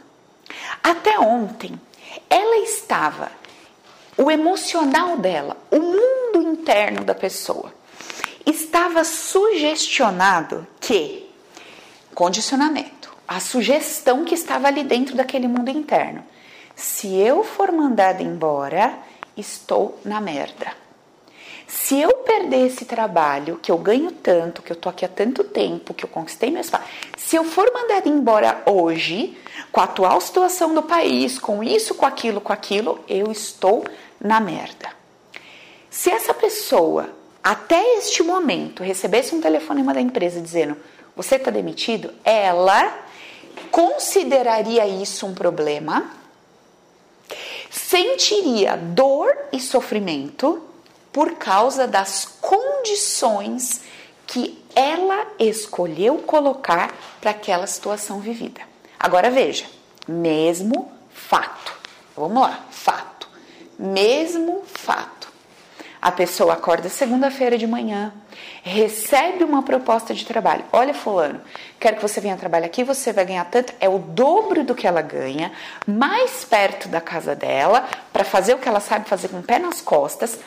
Até 0.83 1.19
ontem, 1.19 1.79
ela 2.31 2.57
estava 2.65 3.31
o 4.17 4.31
emocional 4.31 5.19
dela, 5.19 5.57
o 5.71 5.79
mundo 5.79 6.51
interno 6.51 7.05
da 7.05 7.15
pessoa 7.15 7.73
estava 8.45 9.05
sugestionado 9.05 10.67
que 10.81 11.32
Condicionamento. 12.15 13.11
A 13.27 13.41
sugestão 13.41 14.25
que 14.25 14.35
estava 14.35 14.69
ali 14.69 14.85
dentro 14.85 15.17
daquele 15.17 15.49
mundo 15.49 15.71
interno. 15.71 16.23
Se 16.75 17.15
eu 17.17 17.43
for 17.43 17.73
mandada 17.73 18.23
embora, 18.23 18.99
estou 19.37 19.99
na 20.05 20.21
merda. 20.21 20.83
Se 21.67 21.99
eu 21.99 22.13
perder 22.19 22.67
esse 22.67 22.85
trabalho, 22.85 23.59
que 23.63 23.73
eu 23.73 23.79
ganho 23.79 24.13
tanto, 24.13 24.61
que 24.61 24.71
eu 24.71 24.77
tô 24.77 24.91
aqui 24.91 25.07
há 25.07 25.09
tanto 25.09 25.43
tempo, 25.43 25.95
que 25.95 26.05
eu 26.05 26.09
conquistei 26.09 26.51
meu 26.51 26.61
espaço, 26.61 26.85
se 27.17 27.35
eu 27.35 27.45
for 27.45 27.73
mandada 27.73 28.07
embora 28.09 28.63
hoje, 28.67 29.35
com 29.71 29.81
a 29.81 29.85
atual 29.85 30.21
situação 30.21 30.75
do 30.75 30.83
país, 30.83 31.39
com 31.39 31.65
isso, 31.65 31.95
com 31.95 32.05
aquilo, 32.05 32.43
com 32.43 32.53
aquilo, 32.53 33.03
eu 33.09 33.33
estou 33.33 33.85
na 34.21 34.39
merda. 34.39 34.91
Se 35.89 36.11
essa 36.11 36.35
pessoa, 36.35 37.09
até 37.43 37.97
este 37.97 38.23
momento, 38.23 38.83
recebesse 38.83 39.35
um 39.35 39.41
telefonema 39.41 39.95
da 39.95 40.01
empresa 40.01 40.43
dizendo: 40.43 40.77
você 41.15 41.37
está 41.37 41.51
demitido, 41.51 42.13
ela 42.25 43.07
consideraria 43.71 44.87
isso 44.87 45.27
um 45.27 45.35
problema, 45.35 46.11
sentiria 47.71 48.77
dor 48.77 49.37
e 49.53 49.61
sofrimento 49.61 50.63
por 51.13 51.35
causa 51.35 51.87
das 51.87 52.25
condições 52.41 53.83
que 54.27 54.63
ela 54.75 55.27
escolheu 55.39 56.19
colocar 56.19 56.95
para 57.21 57.33
aquela 57.33 57.67
situação 57.67 58.21
vivida. 58.21 58.63
Agora 58.99 59.31
veja, 59.31 59.67
mesmo 60.09 60.91
fato. 61.13 61.73
Vamos 62.17 62.43
lá, 62.43 62.65
fato. 62.71 63.29
Mesmo 63.79 64.63
fato. 64.67 65.32
A 66.03 66.11
pessoa 66.11 66.55
acorda 66.55 66.89
segunda-feira 66.89 67.57
de 67.57 67.65
manhã, 67.65 68.13
recebe 68.65 69.45
uma 69.45 69.63
proposta 69.63 70.13
de 70.13 70.27
trabalho. 70.27 70.65
Olha, 70.73 70.93
Fulano, 70.93 71.41
quero 71.79 71.95
que 71.95 72.03
você 72.03 72.21
venha 72.21 72.37
trabalhar 72.37 72.67
aqui, 72.67 72.83
você 72.83 73.13
vai 73.13 73.25
ganhar 73.25 73.45
tanto, 73.45 73.73
é 73.79 73.89
o 73.89 74.01
dobro 74.01 74.65
do 74.65 74.75
que 74.75 74.85
ela 74.85 75.01
ganha, 75.01 75.53
mais 75.87 76.45
perto 76.45 76.89
da 76.89 77.01
casa 77.01 77.37
dela, 77.37 77.89
para 78.13 78.25
fazer 78.25 78.55
o 78.55 78.59
que 78.59 78.69
ela 78.69 78.81
sabe 78.81 79.09
fazer 79.09 79.29
com 79.29 79.39
o 79.39 79.43
pé 79.45 79.61
nas 79.61 79.81
costas, 79.81 80.41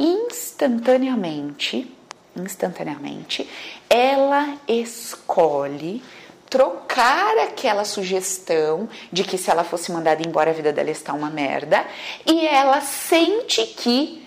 instantaneamente 0.00 1.94
instantaneamente, 2.36 3.48
ela 3.90 4.56
escolhe 4.66 6.02
trocar 6.48 7.36
aquela 7.38 7.84
sugestão 7.84 8.88
de 9.12 9.22
que 9.22 9.36
se 9.36 9.50
ela 9.50 9.64
fosse 9.64 9.92
mandada 9.92 10.26
embora 10.26 10.50
a 10.50 10.54
vida 10.54 10.72
dela 10.72 10.90
está 10.90 11.12
uma 11.12 11.28
merda. 11.28 11.84
E 12.24 12.46
ela 12.46 12.80
sente 12.80 13.66
que 13.66 14.26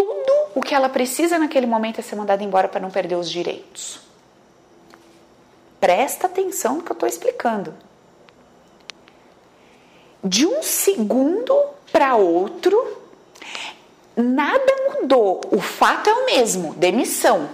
tudo 0.00 0.32
o 0.54 0.62
que 0.62 0.74
ela 0.74 0.88
precisa 0.88 1.38
naquele 1.38 1.66
momento 1.66 1.98
é 1.98 2.02
ser 2.02 2.16
mandada 2.16 2.42
embora 2.42 2.68
para 2.68 2.80
não 2.80 2.90
perder 2.90 3.16
os 3.16 3.30
direitos. 3.30 4.00
Presta 5.78 6.26
atenção 6.26 6.76
no 6.76 6.82
que 6.82 6.90
eu 6.90 6.94
estou 6.94 7.08
explicando. 7.08 7.74
De 10.24 10.46
um 10.46 10.62
segundo 10.62 11.54
para 11.92 12.16
outro, 12.16 12.98
nada 14.16 14.72
mudou. 14.94 15.42
O 15.50 15.60
fato 15.60 16.08
é 16.08 16.14
o 16.14 16.26
mesmo: 16.26 16.72
demissão. 16.74 17.50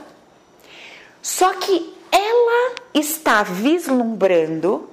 Só 1.21 1.53
que 1.55 1.95
ela 2.13 2.75
está 2.95 3.43
vislumbrando, 3.43 4.89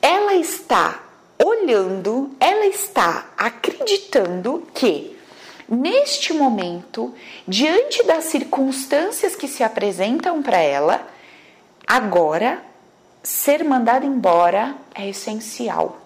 ela 0.00 0.34
está 0.34 1.02
olhando, 1.42 2.30
ela 2.38 2.66
está 2.66 3.32
acreditando 3.36 4.66
que 4.72 5.13
neste 5.68 6.32
momento, 6.32 7.14
diante 7.46 8.02
das 8.04 8.24
circunstâncias 8.24 9.34
que 9.34 9.48
se 9.48 9.62
apresentam 9.62 10.42
para 10.42 10.58
ela, 10.58 11.06
agora 11.86 12.62
ser 13.22 13.64
mandada 13.64 14.04
embora 14.04 14.74
é 14.94 15.08
essencial. 15.08 15.98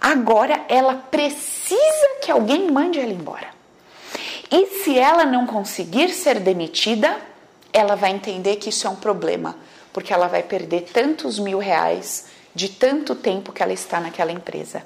Agora 0.00 0.64
ela 0.68 0.94
precisa 0.94 2.08
que 2.22 2.30
alguém 2.30 2.70
mande 2.70 2.98
ela 2.98 3.12
embora. 3.12 3.48
E 4.50 4.66
se 4.82 4.98
ela 4.98 5.24
não 5.24 5.46
conseguir 5.46 6.08
ser 6.10 6.40
demitida, 6.40 7.20
ela 7.72 7.94
vai 7.94 8.10
entender 8.10 8.56
que 8.56 8.70
isso 8.70 8.86
é 8.86 8.90
um 8.90 8.96
problema, 8.96 9.56
porque 9.92 10.12
ela 10.12 10.26
vai 10.26 10.42
perder 10.42 10.88
tantos 10.92 11.38
mil 11.38 11.58
reais 11.58 12.26
de 12.54 12.68
tanto 12.68 13.14
tempo 13.14 13.52
que 13.52 13.62
ela 13.62 13.72
está 13.72 14.00
naquela 14.00 14.32
empresa. 14.32 14.84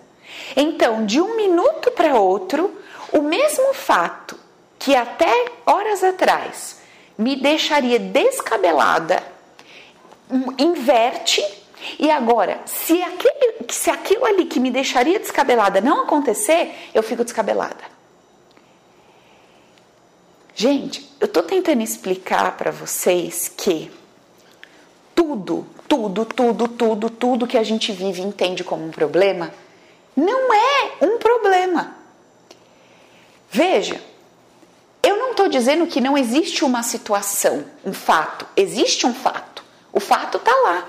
Então, 0.57 1.07
de 1.07 1.21
um 1.21 1.37
minuto 1.37 1.91
para 1.93 2.19
outro, 2.19 2.77
o 3.15 3.23
mesmo 3.23 3.73
fato 3.73 4.39
que 4.79 4.95
até 4.95 5.53
horas 5.65 6.03
atrás 6.03 6.81
me 7.17 7.37
deixaria 7.37 7.99
descabelada, 7.99 9.23
inverte 10.59 11.43
e 11.99 12.11
agora, 12.11 12.61
se, 12.67 13.01
aquele, 13.03 13.55
se 13.69 13.89
aquilo 13.91 14.25
ali 14.25 14.47
que 14.47 14.59
me 14.59 14.71
deixaria 14.71 15.19
descabelada 15.19 15.81
não 15.81 16.03
acontecer, 16.03 16.91
eu 16.93 17.03
fico 17.03 17.23
descabelada. 17.23 17.95
Gente, 20.55 21.09
eu 21.21 21.27
estou 21.27 21.43
tentando 21.43 21.83
explicar 21.83 22.57
para 22.57 22.71
vocês 22.71 23.49
que 23.49 23.91
tudo, 25.15 25.67
tudo, 25.89 26.25
tudo, 26.25 26.69
tudo, 26.69 27.11
tudo 27.11 27.47
que 27.47 27.59
a 27.59 27.63
gente 27.63 27.93
vive 27.93 28.23
e 28.23 28.25
entende 28.25 28.65
como 28.65 28.85
um 28.85 28.91
problema 28.91 29.53
não 30.17 30.55
é 30.55 30.93
um 31.03 31.19
problema. 31.19 31.64
Veja, 33.57 34.03
eu 35.01 35.17
não 35.17 35.31
estou 35.31 35.47
dizendo 35.47 35.87
que 35.87 36.01
não 36.01 36.19
existe 36.19 36.65
uma 36.65 36.83
situação, 36.83 37.65
um 37.85 37.93
fato. 37.93 38.45
Existe 38.57 39.07
um 39.07 39.15
fato. 39.15 39.63
O 39.93 40.01
fato 40.01 40.39
está 40.39 40.51
lá. 40.53 40.85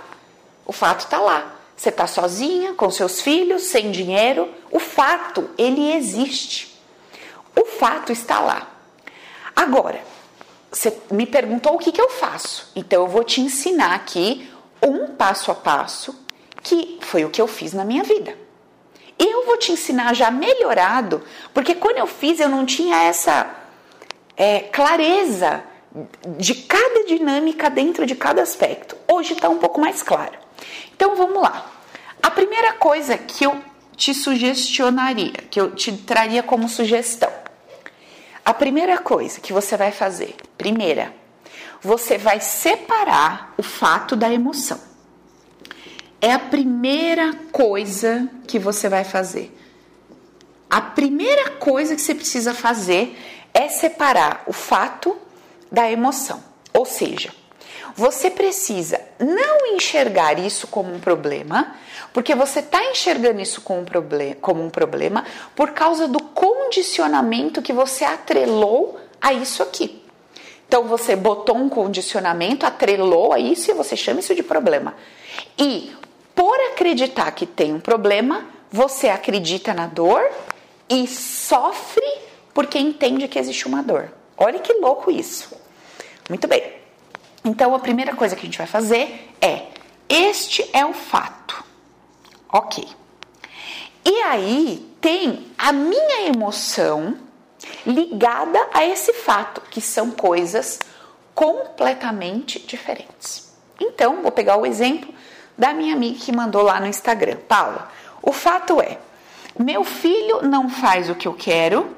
O 0.65 0.73
fato 0.73 1.01
está 1.01 1.19
lá. 1.19 1.57
Você 1.77 1.89
está 1.89 2.07
sozinha, 2.07 2.73
com 2.73 2.89
seus 2.89 3.21
filhos, 3.21 3.61
sem 3.61 3.91
dinheiro. 3.91 4.51
O 4.71 4.79
fato, 4.79 5.47
ele 5.59 5.93
existe. 5.93 6.75
O 7.55 7.65
fato 7.65 8.11
está 8.11 8.39
lá. 8.39 8.67
Agora, 9.55 10.03
você 10.71 10.97
me 11.11 11.27
perguntou 11.27 11.75
o 11.75 11.77
que, 11.77 11.91
que 11.91 12.01
eu 12.01 12.09
faço. 12.09 12.71
Então 12.75 13.03
eu 13.03 13.07
vou 13.07 13.23
te 13.23 13.41
ensinar 13.41 13.93
aqui 13.93 14.51
um 14.81 15.09
passo 15.09 15.51
a 15.51 15.55
passo 15.55 16.19
que 16.63 16.97
foi 17.01 17.23
o 17.23 17.29
que 17.29 17.39
eu 17.39 17.47
fiz 17.47 17.73
na 17.73 17.85
minha 17.85 18.03
vida. 18.03 18.35
Eu 19.17 19.45
vou 19.45 19.57
te 19.57 19.71
ensinar 19.71 20.13
já 20.13 20.29
melhorado, 20.29 21.23
porque 21.53 21.75
quando 21.75 21.97
eu 21.97 22.07
fiz 22.07 22.39
eu 22.39 22.49
não 22.49 22.65
tinha 22.65 23.03
essa 23.03 23.49
é, 24.35 24.59
clareza 24.59 25.63
de 26.37 26.55
cada 26.55 27.05
dinâmica 27.05 27.69
dentro 27.69 28.05
de 28.05 28.15
cada 28.15 28.41
aspecto. 28.41 28.97
Hoje 29.07 29.33
está 29.33 29.47
um 29.47 29.57
pouco 29.57 29.79
mais 29.79 30.03
claro. 30.03 30.37
Então 30.93 31.15
vamos 31.15 31.41
lá. 31.41 31.71
A 32.21 32.29
primeira 32.29 32.73
coisa 32.73 33.17
que 33.17 33.45
eu 33.45 33.61
te 33.95 34.13
sugestionaria, 34.13 35.31
que 35.49 35.59
eu 35.59 35.73
te 35.73 35.91
traria 35.93 36.43
como 36.43 36.67
sugestão, 36.67 37.31
a 38.43 38.53
primeira 38.53 38.97
coisa 38.97 39.39
que 39.39 39.53
você 39.53 39.77
vai 39.77 39.91
fazer, 39.91 40.35
primeira, 40.57 41.13
você 41.81 42.17
vai 42.17 42.39
separar 42.39 43.53
o 43.57 43.63
fato 43.63 44.15
da 44.15 44.31
emoção. 44.31 44.79
É 46.21 46.31
a 46.31 46.39
primeira 46.39 47.33
coisa 47.51 48.29
que 48.47 48.57
você 48.57 48.89
vai 48.89 49.03
fazer. 49.03 49.55
A 50.69 50.81
primeira 50.81 51.51
coisa 51.51 51.95
que 51.95 52.01
você 52.01 52.15
precisa 52.15 52.53
fazer 52.53 53.17
é 53.53 53.69
separar 53.69 54.43
o 54.47 54.53
fato 54.53 55.15
da 55.71 55.89
emoção. 55.89 56.43
Ou 56.73 56.85
seja, 56.85 57.31
você 57.95 58.29
precisa 58.29 58.99
não 59.17 59.67
enxergar 59.75 60.37
isso 60.37 60.67
como 60.67 60.93
um 60.93 60.99
problema, 60.99 61.75
porque 62.11 62.35
você 62.35 62.59
está 62.59 62.83
enxergando 62.91 63.41
isso 63.41 63.61
como 63.61 63.81
um, 63.81 63.85
problema, 63.85 64.35
como 64.41 64.63
um 64.63 64.69
problema 64.69 65.25
por 65.55 65.71
causa 65.71 66.07
do 66.07 66.21
condicionamento 66.21 67.61
que 67.61 67.71
você 67.71 68.03
atrelou 68.03 68.99
a 69.21 69.31
isso 69.31 69.63
aqui. 69.63 70.03
Então 70.67 70.83
você 70.83 71.15
botou 71.15 71.55
um 71.55 71.69
condicionamento, 71.69 72.65
atrelou 72.65 73.31
a 73.31 73.39
isso 73.39 73.71
e 73.71 73.73
você 73.73 73.95
chama 73.95 74.19
isso 74.19 74.35
de 74.35 74.43
problema. 74.43 74.95
E 75.57 75.93
por 76.35 76.59
acreditar 76.71 77.31
que 77.31 77.45
tem 77.45 77.73
um 77.73 77.79
problema, 77.79 78.45
você 78.69 79.07
acredita 79.07 79.73
na 79.73 79.87
dor 79.87 80.21
e 80.89 81.07
sofre 81.07 82.03
porque 82.53 82.77
entende 82.77 83.27
que 83.27 83.39
existe 83.39 83.67
uma 83.67 83.81
dor. 83.81 84.11
Olha 84.37 84.59
que 84.59 84.73
louco 84.73 85.09
isso. 85.09 85.55
Muito 86.29 86.47
bem. 86.47 86.73
Então, 87.43 87.73
a 87.73 87.79
primeira 87.79 88.15
coisa 88.15 88.35
que 88.35 88.41
a 88.41 88.45
gente 88.45 88.57
vai 88.57 88.67
fazer 88.67 89.33
é: 89.39 89.67
este 90.09 90.69
é 90.73 90.85
o 90.85 90.93
fato. 90.93 91.63
Ok. 92.51 92.85
E 94.03 94.21
aí 94.21 94.93
tem 94.99 95.45
a 95.57 95.71
minha 95.71 96.27
emoção 96.27 97.17
ligada 97.85 98.59
a 98.73 98.85
esse 98.85 99.13
fato, 99.13 99.61
que 99.69 99.79
são 99.79 100.11
coisas 100.11 100.79
completamente 101.33 102.59
diferentes. 102.59 103.53
Então, 103.79 104.21
vou 104.21 104.31
pegar 104.31 104.57
o 104.57 104.65
exemplo 104.65 105.13
da 105.57 105.73
minha 105.73 105.93
amiga 105.93 106.19
que 106.19 106.31
mandou 106.31 106.61
lá 106.63 106.79
no 106.79 106.87
Instagram. 106.87 107.37
Paula, 107.47 107.89
o 108.21 108.31
fato 108.31 108.81
é: 108.81 108.97
meu 109.57 109.83
filho 109.83 110.41
não 110.41 110.69
faz 110.69 111.09
o 111.09 111.15
que 111.15 111.27
eu 111.27 111.33
quero 111.33 111.95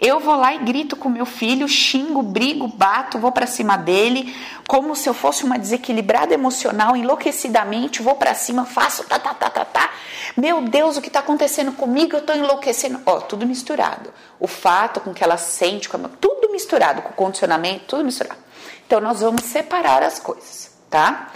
eu 0.00 0.18
vou 0.18 0.36
lá 0.36 0.52
e 0.54 0.58
grito 0.58 0.96
com 0.96 1.08
meu 1.08 1.24
filho, 1.24 1.68
xingo, 1.68 2.20
brigo, 2.20 2.66
bato, 2.66 3.18
vou 3.18 3.30
para 3.30 3.46
cima 3.46 3.76
dele, 3.76 4.34
como 4.66 4.96
se 4.96 5.08
eu 5.08 5.14
fosse 5.14 5.44
uma 5.44 5.58
desequilibrada 5.58 6.34
emocional, 6.34 6.96
enlouquecidamente, 6.96 8.02
vou 8.02 8.16
para 8.16 8.34
cima, 8.34 8.64
faço 8.64 9.04
tá, 9.04 9.18
tá, 9.18 9.32
tá, 9.32 9.48
tá, 9.48 9.64
tá. 9.64 9.90
Meu 10.36 10.62
Deus, 10.62 10.96
o 10.96 11.00
que 11.00 11.06
está 11.06 11.20
acontecendo 11.20 11.72
comigo? 11.72 12.16
Eu 12.16 12.20
estou 12.20 12.34
enlouquecendo. 12.34 13.00
Ó, 13.06 13.20
tudo 13.20 13.46
misturado. 13.46 14.12
O 14.40 14.48
fato 14.48 15.00
com 15.00 15.14
que 15.14 15.22
ela 15.22 15.36
sente, 15.36 15.88
com 15.88 15.96
a... 15.96 16.08
tudo 16.20 16.50
misturado, 16.50 17.00
com 17.00 17.10
o 17.10 17.14
condicionamento, 17.14 17.84
tudo 17.86 18.04
misturado. 18.04 18.40
Então, 18.86 19.00
nós 19.00 19.20
vamos 19.20 19.44
separar 19.44 20.02
as 20.02 20.18
coisas, 20.18 20.76
tá? 20.90 21.30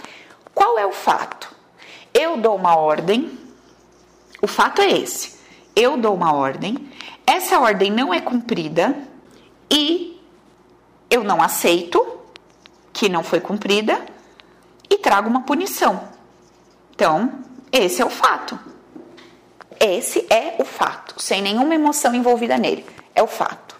Qual 0.59 0.77
é 0.77 0.85
o 0.85 0.91
fato? 0.91 1.55
Eu 2.13 2.35
dou 2.35 2.53
uma 2.53 2.75
ordem, 2.75 3.39
o 4.41 4.45
fato 4.45 4.81
é 4.81 4.91
esse. 4.91 5.39
Eu 5.73 5.95
dou 5.95 6.13
uma 6.13 6.33
ordem, 6.33 6.91
essa 7.25 7.57
ordem 7.61 7.89
não 7.89 8.13
é 8.13 8.19
cumprida 8.19 8.93
e 9.71 10.21
eu 11.09 11.23
não 11.23 11.41
aceito 11.41 12.05
que 12.91 13.07
não 13.07 13.23
foi 13.23 13.39
cumprida 13.39 14.05
e 14.89 14.97
trago 14.97 15.29
uma 15.29 15.43
punição. 15.43 16.09
Então, 16.93 17.39
esse 17.71 18.01
é 18.01 18.05
o 18.05 18.09
fato. 18.09 18.59
Esse 19.79 20.27
é 20.29 20.57
o 20.59 20.65
fato, 20.65 21.23
sem 21.23 21.41
nenhuma 21.41 21.73
emoção 21.73 22.13
envolvida 22.13 22.57
nele. 22.57 22.85
É 23.15 23.23
o 23.23 23.27
fato. 23.27 23.79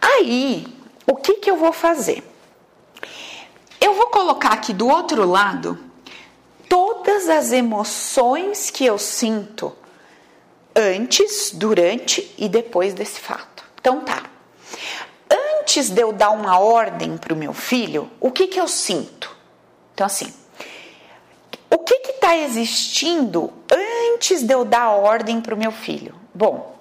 Aí, 0.00 0.66
o 1.06 1.14
que, 1.14 1.34
que 1.34 1.50
eu 1.50 1.58
vou 1.58 1.74
fazer? 1.74 2.24
Eu 3.80 3.94
vou 3.94 4.06
colocar 4.08 4.52
aqui 4.52 4.72
do 4.72 4.88
outro 4.88 5.26
lado 5.26 5.78
todas 6.68 7.28
as 7.28 7.52
emoções 7.52 8.70
que 8.70 8.84
eu 8.84 8.98
sinto 8.98 9.74
antes, 10.74 11.50
durante 11.52 12.32
e 12.38 12.48
depois 12.48 12.94
desse 12.94 13.20
fato. 13.20 13.64
Então 13.80 14.00
tá. 14.00 14.24
Antes 15.60 15.90
de 15.90 16.00
eu 16.00 16.12
dar 16.12 16.30
uma 16.30 16.58
ordem 16.58 17.16
para 17.16 17.34
o 17.34 17.36
meu 17.36 17.52
filho, 17.52 18.10
o 18.20 18.30
que, 18.30 18.46
que 18.46 18.60
eu 18.60 18.68
sinto? 18.68 19.36
Então, 19.92 20.06
assim, 20.06 20.32
o 21.70 21.78
que 21.78 21.94
está 22.28 22.36
existindo 22.36 23.52
antes 23.70 24.42
de 24.42 24.52
eu 24.52 24.64
dar 24.64 24.82
a 24.82 24.90
ordem 24.92 25.40
para 25.40 25.54
o 25.54 25.58
meu 25.58 25.72
filho? 25.72 26.14
Bom, 26.34 26.76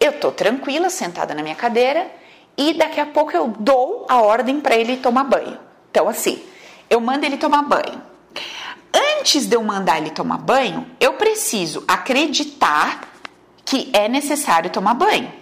eu 0.00 0.10
estou 0.10 0.32
tranquila, 0.32 0.90
sentada 0.90 1.32
na 1.32 1.42
minha 1.42 1.54
cadeira, 1.54 2.10
e 2.56 2.74
daqui 2.74 3.00
a 3.00 3.06
pouco 3.06 3.36
eu 3.36 3.48
dou 3.58 4.04
a 4.08 4.20
ordem 4.20 4.60
para 4.60 4.76
ele 4.76 4.96
tomar 4.96 5.24
banho. 5.24 5.58
Então, 5.94 6.08
assim, 6.08 6.42
eu 6.90 7.00
mando 7.00 7.24
ele 7.24 7.36
tomar 7.36 7.62
banho. 7.62 8.02
Antes 8.92 9.46
de 9.46 9.54
eu 9.54 9.62
mandar 9.62 9.98
ele 9.98 10.10
tomar 10.10 10.38
banho, 10.38 10.90
eu 10.98 11.12
preciso 11.12 11.84
acreditar 11.86 13.12
que 13.64 13.90
é 13.92 14.08
necessário 14.08 14.70
tomar 14.70 14.94
banho. 14.94 15.32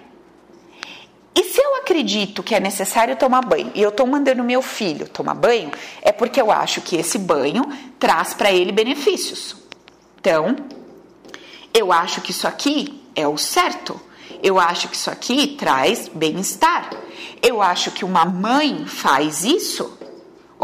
E 1.35 1.43
se 1.45 1.59
eu 1.59 1.77
acredito 1.77 2.43
que 2.43 2.55
é 2.55 2.61
necessário 2.61 3.17
tomar 3.17 3.41
banho 3.41 3.73
e 3.75 3.81
eu 3.81 3.88
estou 3.88 4.07
mandando 4.07 4.45
meu 4.45 4.61
filho 4.61 5.09
tomar 5.09 5.33
banho, 5.33 5.71
é 6.03 6.12
porque 6.12 6.38
eu 6.38 6.51
acho 6.51 6.83
que 6.83 6.97
esse 6.97 7.19
banho 7.19 7.65
traz 7.99 8.35
para 8.35 8.53
ele 8.53 8.73
benefícios. 8.73 9.57
Então, 10.21 10.55
eu 11.73 11.91
acho 11.91 12.21
que 12.21 12.31
isso 12.31 12.47
aqui 12.47 13.03
é 13.17 13.27
o 13.27 13.38
certo. 13.38 13.99
Eu 14.43 14.61
acho 14.61 14.87
que 14.88 14.97
isso 14.97 15.11
aqui 15.11 15.57
traz 15.59 16.09
bem-estar. 16.09 16.91
Eu 17.41 17.62
acho 17.62 17.91
que 17.91 18.05
uma 18.05 18.27
mãe 18.27 18.85
faz 18.85 19.45
isso. 19.45 19.99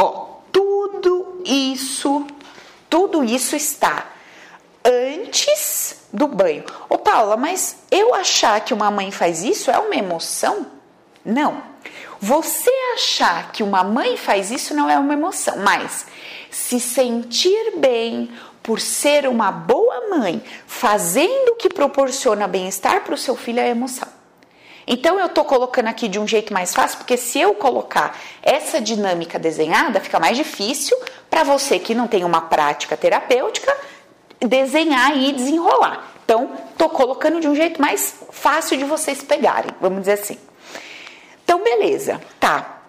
Ó, 0.00 0.36
tudo 0.52 1.42
isso, 1.44 2.24
tudo 2.88 3.24
isso 3.24 3.56
está 3.56 4.06
antes 4.84 6.04
do 6.12 6.28
banho. 6.28 6.64
Ô 6.88 6.96
Paula, 6.98 7.36
mas 7.36 7.78
eu 7.90 8.14
achar 8.14 8.60
que 8.60 8.72
uma 8.72 8.92
mãe 8.92 9.10
faz 9.10 9.42
isso 9.42 9.72
é 9.72 9.78
uma 9.78 9.96
emoção? 9.96 10.68
Não. 11.24 11.60
Você 12.20 12.70
achar 12.94 13.50
que 13.50 13.64
uma 13.64 13.82
mãe 13.82 14.16
faz 14.16 14.52
isso 14.52 14.72
não 14.72 14.88
é 14.88 14.96
uma 14.96 15.14
emoção, 15.14 15.56
mas 15.58 16.06
se 16.48 16.78
sentir 16.78 17.78
bem 17.78 18.30
por 18.62 18.80
ser 18.80 19.26
uma 19.26 19.50
boa 19.50 20.10
mãe, 20.10 20.40
fazendo 20.64 21.50
o 21.50 21.56
que 21.56 21.68
proporciona 21.68 22.46
bem-estar 22.46 23.02
para 23.02 23.14
o 23.14 23.18
seu 23.18 23.34
filho 23.34 23.58
é 23.58 23.68
emoção. 23.68 24.17
Então 24.90 25.20
eu 25.20 25.26
estou 25.26 25.44
colocando 25.44 25.88
aqui 25.88 26.08
de 26.08 26.18
um 26.18 26.26
jeito 26.26 26.50
mais 26.50 26.74
fácil, 26.74 26.96
porque 26.96 27.18
se 27.18 27.38
eu 27.38 27.54
colocar 27.54 28.18
essa 28.42 28.80
dinâmica 28.80 29.38
desenhada, 29.38 30.00
fica 30.00 30.18
mais 30.18 30.34
difícil 30.34 30.96
para 31.28 31.44
você 31.44 31.78
que 31.78 31.94
não 31.94 32.08
tem 32.08 32.24
uma 32.24 32.40
prática 32.40 32.96
terapêutica 32.96 33.76
desenhar 34.40 35.14
e 35.14 35.32
desenrolar. 35.32 36.10
Então, 36.24 36.50
tô 36.78 36.88
colocando 36.88 37.38
de 37.38 37.46
um 37.46 37.54
jeito 37.54 37.80
mais 37.80 38.14
fácil 38.30 38.78
de 38.78 38.84
vocês 38.84 39.22
pegarem, 39.22 39.70
vamos 39.78 40.00
dizer 40.00 40.12
assim. 40.12 40.38
Então, 41.44 41.62
beleza, 41.62 42.20
tá. 42.40 42.80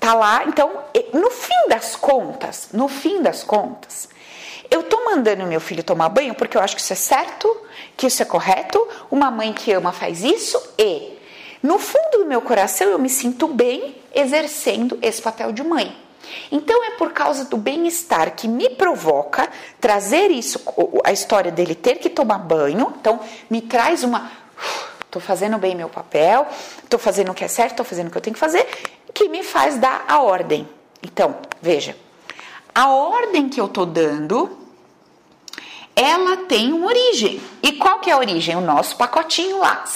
Tá 0.00 0.14
lá, 0.14 0.44
então, 0.46 0.70
no 1.12 1.30
fim 1.30 1.68
das 1.68 1.94
contas, 1.94 2.68
no 2.72 2.88
fim 2.88 3.22
das 3.22 3.44
contas, 3.44 4.08
eu 4.70 4.82
tô 4.82 5.04
mandando 5.04 5.46
meu 5.46 5.60
filho 5.60 5.82
tomar 5.82 6.08
banho 6.08 6.34
porque 6.34 6.56
eu 6.56 6.60
acho 6.60 6.74
que 6.74 6.80
isso 6.80 6.92
é 6.92 6.96
certo, 6.96 7.54
que 7.96 8.06
isso 8.06 8.22
é 8.22 8.24
correto. 8.24 8.86
Uma 9.10 9.30
mãe 9.30 9.52
que 9.52 9.72
ama 9.72 9.92
faz 9.92 10.22
isso 10.22 10.60
e, 10.78 11.16
no 11.62 11.78
fundo 11.78 12.18
do 12.18 12.26
meu 12.26 12.40
coração, 12.40 12.88
eu 12.88 12.98
me 12.98 13.08
sinto 13.08 13.48
bem 13.48 13.96
exercendo 14.14 14.98
esse 15.02 15.20
papel 15.20 15.52
de 15.52 15.62
mãe. 15.62 15.96
Então 16.50 16.84
é 16.84 16.90
por 16.92 17.12
causa 17.12 17.44
do 17.44 17.56
bem-estar 17.56 18.34
que 18.34 18.48
me 18.48 18.68
provoca 18.70 19.48
trazer 19.80 20.30
isso, 20.30 20.60
a 21.04 21.12
história 21.12 21.52
dele 21.52 21.74
ter 21.74 21.96
que 21.96 22.10
tomar 22.10 22.38
banho. 22.38 22.94
Então 23.00 23.20
me 23.48 23.60
traz 23.60 24.02
uma. 24.02 24.30
Estou 25.04 25.22
fazendo 25.22 25.56
bem 25.56 25.74
meu 25.74 25.88
papel, 25.88 26.46
estou 26.82 26.98
fazendo 26.98 27.30
o 27.30 27.34
que 27.34 27.44
é 27.44 27.48
certo, 27.48 27.72
estou 27.72 27.86
fazendo 27.86 28.08
o 28.08 28.10
que 28.10 28.18
eu 28.18 28.22
tenho 28.22 28.34
que 28.34 28.40
fazer, 28.40 28.66
que 29.14 29.28
me 29.28 29.42
faz 29.42 29.78
dar 29.78 30.04
a 30.08 30.20
ordem. 30.20 30.68
Então, 31.02 31.36
veja, 31.62 31.96
a 32.76 32.90
ordem 32.90 33.48
que 33.48 33.58
eu 33.58 33.64
estou 33.64 33.86
dando, 33.86 34.54
ela 35.96 36.36
tem 36.36 36.74
uma 36.74 36.88
origem. 36.88 37.40
E 37.62 37.72
qual 37.72 38.00
que 38.00 38.10
é 38.10 38.12
a 38.12 38.18
origem? 38.18 38.54
O 38.54 38.60
nosso 38.60 38.98
pacotinho 38.98 39.60
lá. 39.60 39.86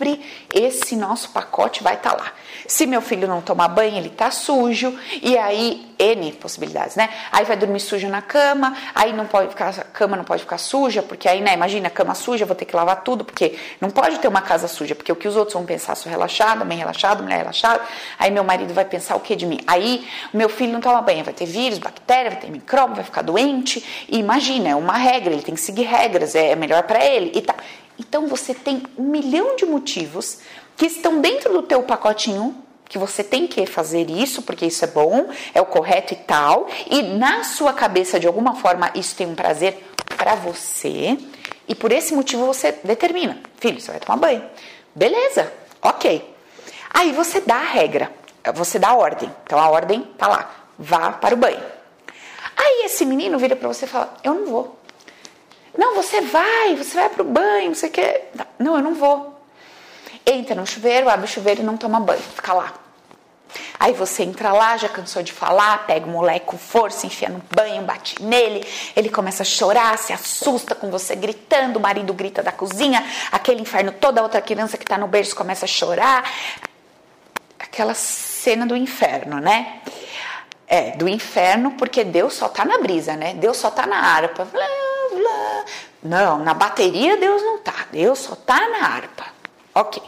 Sempre 0.00 0.18
esse 0.54 0.96
nosso 0.96 1.28
pacote 1.28 1.82
vai 1.82 1.94
estar 1.94 2.12
tá 2.12 2.16
lá. 2.16 2.32
Se 2.66 2.86
meu 2.86 3.02
filho 3.02 3.28
não 3.28 3.42
tomar 3.42 3.68
banho, 3.68 3.98
ele 3.98 4.08
tá 4.08 4.30
sujo, 4.30 4.98
e 5.20 5.36
aí 5.36 5.86
N 5.98 6.32
possibilidades, 6.32 6.96
né? 6.96 7.10
Aí 7.30 7.44
vai 7.44 7.54
dormir 7.54 7.80
sujo 7.80 8.08
na 8.08 8.22
cama, 8.22 8.74
aí 8.94 9.12
não 9.12 9.26
pode 9.26 9.50
ficar, 9.50 9.68
a 9.68 9.84
cama 9.84 10.16
não 10.16 10.24
pode 10.24 10.40
ficar 10.42 10.56
suja, 10.56 11.02
porque 11.02 11.28
aí, 11.28 11.42
né, 11.42 11.52
imagina, 11.52 11.90
cama 11.90 12.14
suja, 12.14 12.46
vou 12.46 12.56
ter 12.56 12.64
que 12.64 12.74
lavar 12.74 13.02
tudo, 13.02 13.26
porque 13.26 13.58
não 13.78 13.90
pode 13.90 14.18
ter 14.20 14.28
uma 14.28 14.40
casa 14.40 14.66
suja, 14.68 14.94
porque 14.94 15.12
o 15.12 15.16
que 15.16 15.28
os 15.28 15.36
outros 15.36 15.52
vão 15.52 15.66
pensar, 15.66 15.94
sou 15.96 16.10
relaxada, 16.10 16.64
bem 16.64 16.78
relaxado, 16.78 17.22
mulher 17.22 17.38
relaxada, 17.38 17.82
aí 18.18 18.30
meu 18.30 18.42
marido 18.42 18.72
vai 18.72 18.86
pensar 18.86 19.16
o 19.16 19.20
que 19.20 19.36
de 19.36 19.44
mim? 19.44 19.60
Aí 19.66 20.08
meu 20.32 20.48
filho 20.48 20.72
não 20.72 20.80
toma 20.80 21.02
banho, 21.02 21.22
vai 21.22 21.34
ter 21.34 21.44
vírus, 21.44 21.78
bactéria, 21.78 22.30
vai 22.30 22.40
ter 22.40 22.50
micróbio, 22.50 22.96
vai 22.96 23.04
ficar 23.04 23.20
doente, 23.20 24.06
e 24.08 24.18
imagina, 24.18 24.70
é 24.70 24.74
uma 24.74 24.96
regra, 24.96 25.34
ele 25.34 25.42
tem 25.42 25.54
que 25.54 25.60
seguir 25.60 25.82
regras, 25.82 26.34
é 26.34 26.56
melhor 26.56 26.84
para 26.84 27.04
ele 27.04 27.32
e 27.34 27.42
tal. 27.42 27.56
Então 28.00 28.26
você 28.26 28.54
tem 28.54 28.82
um 28.96 29.02
milhão 29.02 29.56
de 29.56 29.66
motivos 29.66 30.38
que 30.74 30.86
estão 30.86 31.20
dentro 31.20 31.52
do 31.52 31.62
teu 31.62 31.82
pacotinho 31.82 32.56
que 32.88 32.98
você 32.98 33.22
tem 33.22 33.46
que 33.46 33.66
fazer 33.66 34.10
isso 34.10 34.42
porque 34.42 34.66
isso 34.66 34.82
é 34.82 34.88
bom, 34.88 35.28
é 35.54 35.60
o 35.60 35.66
correto 35.66 36.14
e 36.14 36.16
tal, 36.16 36.66
e 36.88 37.02
na 37.02 37.44
sua 37.44 37.72
cabeça 37.72 38.18
de 38.18 38.26
alguma 38.26 38.56
forma 38.56 38.90
isso 38.96 39.14
tem 39.14 39.28
um 39.28 39.34
prazer 39.36 39.78
para 40.16 40.34
você, 40.34 41.16
e 41.68 41.74
por 41.74 41.92
esse 41.92 42.12
motivo 42.12 42.46
você 42.46 42.72
determina, 42.82 43.38
filho, 43.60 43.80
você 43.80 43.92
vai 43.92 44.00
tomar 44.00 44.16
banho. 44.16 44.44
Beleza? 44.92 45.52
OK. 45.80 46.34
Aí 46.92 47.12
você 47.12 47.40
dá 47.40 47.56
a 47.56 47.70
regra, 47.70 48.10
você 48.54 48.76
dá 48.76 48.88
a 48.88 48.96
ordem. 48.96 49.30
Então 49.44 49.56
a 49.56 49.68
ordem 49.68 50.02
tá 50.18 50.26
lá, 50.26 50.50
vá 50.76 51.12
para 51.12 51.34
o 51.34 51.38
banho. 51.38 51.62
Aí 52.56 52.86
esse 52.86 53.04
menino 53.06 53.38
vira 53.38 53.54
para 53.54 53.68
você 53.68 53.84
e 53.84 53.88
fala: 53.88 54.14
"Eu 54.24 54.34
não 54.34 54.46
vou". 54.46 54.79
Não, 55.76 55.94
você 55.94 56.20
vai, 56.20 56.74
você 56.76 56.94
vai 56.94 57.08
para 57.08 57.22
o 57.22 57.24
banho, 57.24 57.74
você 57.74 57.88
quer. 57.88 58.32
Não, 58.58 58.76
eu 58.76 58.82
não 58.82 58.94
vou 58.94 59.40
entra 60.26 60.54
no 60.54 60.66
chuveiro, 60.66 61.08
abre 61.08 61.26
o 61.26 61.28
chuveiro 61.28 61.60
e 61.60 61.64
não 61.64 61.76
toma 61.76 62.00
banho, 62.00 62.20
fica 62.20 62.52
lá. 62.52 62.72
Aí 63.78 63.92
você 63.94 64.22
entra 64.22 64.52
lá, 64.52 64.76
já 64.76 64.88
cansou 64.88 65.22
de 65.22 65.32
falar, 65.32 65.86
pega 65.86 66.06
o 66.06 66.10
moleque 66.10 66.46
com 66.46 66.58
força, 66.58 67.06
enfia 67.06 67.28
no 67.28 67.42
banho, 67.54 67.82
bate 67.82 68.22
nele, 68.22 68.64
ele 68.94 69.08
começa 69.08 69.42
a 69.42 69.46
chorar, 69.46 69.98
se 69.98 70.12
assusta 70.12 70.74
com 70.74 70.90
você 70.90 71.16
gritando, 71.16 71.78
o 71.78 71.80
marido 71.80 72.12
grita 72.12 72.42
da 72.42 72.52
cozinha, 72.52 73.04
aquele 73.32 73.62
inferno, 73.62 73.90
toda 73.90 74.22
outra 74.22 74.40
criança 74.40 74.76
que 74.78 74.84
tá 74.84 74.96
no 74.96 75.08
berço 75.08 75.34
começa 75.34 75.64
a 75.64 75.68
chorar. 75.68 76.30
Aquela 77.58 77.94
cena 77.94 78.66
do 78.66 78.76
inferno, 78.76 79.40
né? 79.40 79.80
É, 80.68 80.92
do 80.92 81.08
inferno, 81.08 81.72
porque 81.72 82.04
Deus 82.04 82.34
só 82.34 82.48
tá 82.48 82.64
na 82.64 82.78
brisa, 82.78 83.16
né? 83.16 83.34
Deus 83.34 83.56
só 83.56 83.70
tá 83.70 83.86
na 83.86 83.98
harpa. 83.98 84.46
Não, 86.02 86.38
na 86.38 86.54
bateria 86.54 87.16
Deus 87.16 87.42
não 87.42 87.58
tá, 87.58 87.86
Deus 87.92 88.18
só 88.18 88.34
tá 88.34 88.68
na 88.68 88.86
harpa. 88.86 89.26
Ok. 89.74 90.02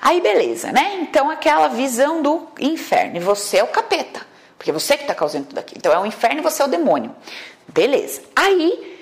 Aí 0.00 0.20
beleza, 0.20 0.72
né? 0.72 0.98
Então 1.00 1.30
aquela 1.30 1.68
visão 1.68 2.22
do 2.22 2.48
inferno. 2.58 3.16
E 3.16 3.20
você 3.20 3.58
é 3.58 3.64
o 3.64 3.68
capeta. 3.68 4.26
Porque 4.58 4.72
você 4.72 4.96
que 4.96 5.04
está 5.04 5.14
causando 5.14 5.46
tudo 5.46 5.58
aquilo. 5.58 5.78
Então 5.78 5.92
é 5.92 5.98
o 5.98 6.06
inferno 6.06 6.40
e 6.40 6.42
você 6.42 6.62
é 6.62 6.64
o 6.64 6.68
demônio. 6.68 7.14
Beleza. 7.68 8.22
Aí 8.34 8.92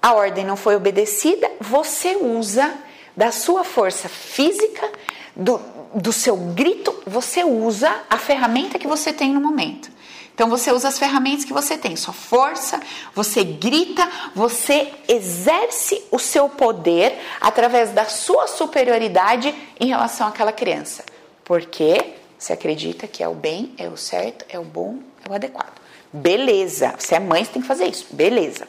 a 0.00 0.12
ordem 0.12 0.44
não 0.44 0.56
foi 0.56 0.76
obedecida, 0.76 1.50
você 1.60 2.16
usa 2.16 2.72
da 3.16 3.32
sua 3.32 3.64
força 3.64 4.08
física, 4.08 4.88
do, 5.34 5.60
do 5.94 6.12
seu 6.12 6.36
grito, 6.36 6.94
você 7.06 7.42
usa 7.42 7.92
a 8.08 8.16
ferramenta 8.18 8.78
que 8.78 8.86
você 8.86 9.12
tem 9.12 9.32
no 9.32 9.40
momento. 9.40 9.90
Então 10.36 10.50
você 10.50 10.70
usa 10.70 10.88
as 10.88 10.98
ferramentas 10.98 11.46
que 11.46 11.52
você 11.54 11.78
tem, 11.78 11.96
sua 11.96 12.12
força, 12.12 12.78
você 13.14 13.42
grita, 13.42 14.06
você 14.34 14.92
exerce 15.08 16.04
o 16.10 16.18
seu 16.18 16.46
poder 16.46 17.18
através 17.40 17.92
da 17.92 18.04
sua 18.04 18.46
superioridade 18.46 19.54
em 19.80 19.86
relação 19.86 20.28
àquela 20.28 20.52
criança. 20.52 21.06
Porque 21.42 22.16
você 22.38 22.52
acredita 22.52 23.06
que 23.06 23.22
é 23.22 23.28
o 23.28 23.34
bem, 23.34 23.74
é 23.78 23.88
o 23.88 23.96
certo, 23.96 24.44
é 24.50 24.58
o 24.58 24.62
bom, 24.62 24.98
é 25.26 25.32
o 25.32 25.34
adequado. 25.34 25.72
Beleza, 26.12 26.94
você 26.98 27.14
é 27.14 27.20
mãe, 27.20 27.42
você 27.42 27.52
tem 27.52 27.62
que 27.62 27.68
fazer 27.68 27.86
isso. 27.86 28.08
Beleza. 28.10 28.68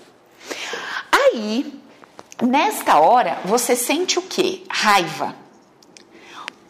Aí, 1.11 1.73
nesta 2.41 2.97
hora, 2.97 3.39
você 3.43 3.75
sente 3.75 4.17
o 4.17 4.21
que? 4.21 4.65
Raiva. 4.69 5.35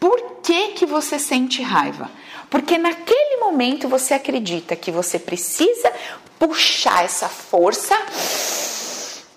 Por 0.00 0.40
que, 0.42 0.72
que 0.72 0.86
você 0.86 1.20
sente 1.20 1.62
raiva? 1.62 2.10
Porque 2.50 2.78
naquele 2.78 3.36
momento 3.38 3.88
você 3.88 4.14
acredita 4.14 4.74
que 4.74 4.90
você 4.90 5.18
precisa 5.18 5.92
puxar 6.38 7.04
essa 7.04 7.28
força 7.28 7.94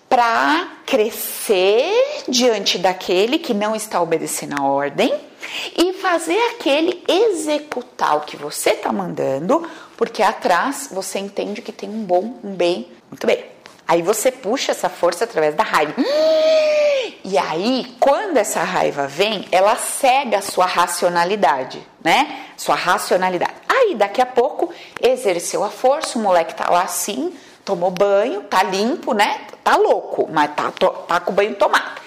para 0.07 0.67
crescer 0.85 2.23
diante 2.27 2.77
daquele 2.77 3.39
que 3.39 3.53
não 3.53 3.75
está 3.75 4.01
obedecendo 4.01 4.55
a 4.59 4.63
ordem 4.63 5.13
e 5.77 5.93
fazer 5.93 6.37
aquele 6.49 7.03
executar 7.07 8.17
o 8.17 8.21
que 8.21 8.35
você 8.35 8.71
está 8.71 8.91
mandando, 8.91 9.67
porque 9.97 10.21
atrás 10.21 10.89
você 10.91 11.19
entende 11.19 11.61
que 11.61 11.71
tem 11.71 11.89
um 11.89 12.03
bom, 12.03 12.39
um 12.43 12.53
bem, 12.53 12.91
muito 13.09 13.25
bem. 13.25 13.45
Aí 13.87 14.01
você 14.01 14.31
puxa 14.31 14.71
essa 14.71 14.89
força 14.89 15.23
através 15.23 15.55
da 15.55 15.63
raiva. 15.63 15.93
E 17.23 17.37
aí, 17.37 17.95
quando 17.99 18.37
essa 18.37 18.63
raiva 18.63 19.07
vem, 19.07 19.47
ela 19.51 19.75
cega 19.75 20.39
a 20.39 20.41
sua 20.41 20.65
racionalidade, 20.65 21.85
né? 22.03 22.45
Sua 22.57 22.75
racionalidade. 22.75 23.53
Aí, 23.69 23.95
daqui 23.95 24.21
a 24.21 24.25
pouco, 24.25 24.73
exerceu 24.99 25.63
a 25.63 25.69
força, 25.69 26.17
o 26.17 26.21
moleque 26.21 26.55
tá 26.55 26.69
lá 26.69 26.81
assim, 26.81 27.33
tomou 27.63 27.91
banho, 27.91 28.41
tá 28.43 28.63
limpo, 28.63 29.13
né? 29.13 29.41
Tá 29.63 29.75
louco, 29.75 30.27
mas 30.31 30.51
tá, 30.55 30.71
tá 31.07 31.19
com 31.19 31.31
o 31.31 31.35
banho 31.35 31.55
tomado. 31.55 32.01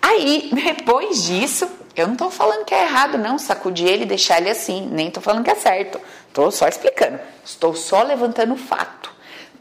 Aí, 0.00 0.50
depois 0.54 1.24
disso, 1.24 1.68
eu 1.96 2.06
não 2.06 2.16
tô 2.16 2.30
falando 2.30 2.64
que 2.64 2.74
é 2.74 2.82
errado, 2.82 3.18
não, 3.18 3.38
sacudir 3.38 3.88
ele 3.88 4.02
e 4.02 4.06
deixar 4.06 4.40
ele 4.40 4.50
assim, 4.50 4.88
nem 4.90 5.10
tô 5.10 5.20
falando 5.20 5.44
que 5.44 5.50
é 5.50 5.54
certo. 5.54 6.00
Tô 6.32 6.50
só 6.50 6.68
explicando. 6.68 7.18
Estou 7.44 7.74
só 7.74 8.02
levantando 8.02 8.54
o 8.54 8.58
fato. 8.58 9.13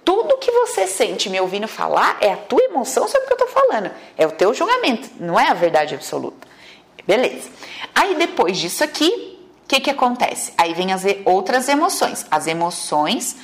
Tudo 0.03 0.37
que 0.37 0.51
você 0.51 0.85
sente 0.87 1.29
me 1.29 1.39
ouvindo 1.39 1.67
falar 1.67 2.17
é 2.19 2.33
a 2.33 2.37
tua 2.37 2.63
emoção 2.63 3.07
sobre 3.07 3.25
o 3.25 3.27
que 3.27 3.33
eu 3.33 3.37
tô 3.37 3.47
falando. 3.47 3.91
É 4.17 4.27
o 4.27 4.31
teu 4.31 4.53
julgamento, 4.53 5.09
não 5.19 5.39
é 5.39 5.49
a 5.49 5.53
verdade 5.53 5.95
absoluta. 5.95 6.47
Beleza. 7.05 7.49
Aí 7.93 8.15
depois 8.15 8.57
disso 8.57 8.83
aqui, 8.83 9.39
o 9.63 9.67
que, 9.67 9.79
que 9.79 9.89
acontece? 9.89 10.53
Aí 10.57 10.73
vem 10.73 10.91
as 10.91 11.03
outras 11.25 11.67
emoções. 11.69 12.25
As 12.29 12.47
emoções 12.47 13.35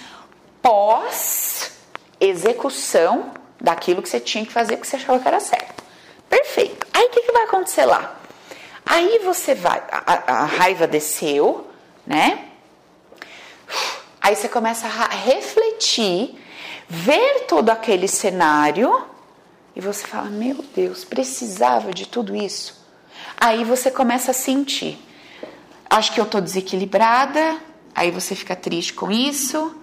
pós 0.62 1.72
execução 2.20 3.32
daquilo 3.60 4.02
que 4.02 4.10
você 4.10 4.20
tinha 4.20 4.46
que 4.46 4.52
fazer, 4.52 4.78
que 4.78 4.88
você 4.88 4.98
achava 4.98 5.20
que 5.20 5.28
era 5.28 5.40
certo. 5.40 5.84
Perfeito. 6.30 6.86
Aí 6.94 7.06
o 7.06 7.10
que, 7.10 7.22
que 7.22 7.32
vai 7.32 7.44
acontecer 7.44 7.86
lá? 7.86 8.16
Aí 8.86 9.20
você 9.20 9.56
vai, 9.56 9.82
a, 9.92 10.42
a 10.42 10.46
raiva 10.46 10.88
desceu, 10.88 11.68
né? 12.06 12.46
Aí 14.22 14.36
você 14.36 14.50
começa 14.50 14.88
a 14.88 15.16
refletir, 15.16 16.36
ver 16.90 17.46
todo 17.48 17.70
aquele 17.70 18.08
cenário 18.08 19.06
e 19.76 19.82
você 19.82 20.06
fala: 20.06 20.30
Meu 20.30 20.66
Deus, 20.76 21.06
precisava 21.06 21.94
de 21.94 22.08
tudo 22.08 22.36
isso. 22.36 22.78
Aí 23.40 23.64
você 23.64 23.92
começa 23.92 24.32
a 24.32 24.34
sentir: 24.34 24.98
Acho 25.90 26.12
que 26.12 26.20
eu 26.20 26.26
tô 26.26 26.42
desequilibrada. 26.42 27.58
Aí 27.96 28.12
você 28.12 28.36
fica 28.36 28.56
triste 28.56 28.94
com 28.94 29.12
isso 29.12 29.76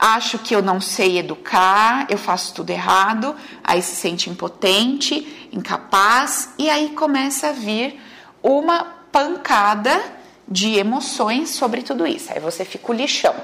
acho 0.00 0.38
que 0.38 0.54
eu 0.54 0.62
não 0.62 0.80
sei 0.80 1.18
educar, 1.18 2.06
eu 2.08 2.16
faço 2.16 2.54
tudo 2.54 2.70
errado, 2.70 3.36
aí 3.62 3.82
se 3.82 3.94
sente 3.94 4.30
impotente, 4.30 5.48
incapaz, 5.52 6.54
e 6.58 6.70
aí 6.70 6.90
começa 6.90 7.48
a 7.48 7.52
vir 7.52 8.00
uma 8.42 8.84
pancada 9.12 10.02
de 10.48 10.78
emoções 10.78 11.50
sobre 11.50 11.82
tudo 11.82 12.06
isso. 12.06 12.32
Aí 12.32 12.40
você 12.40 12.64
fica 12.64 12.90
o 12.90 12.94
lixão, 12.94 13.34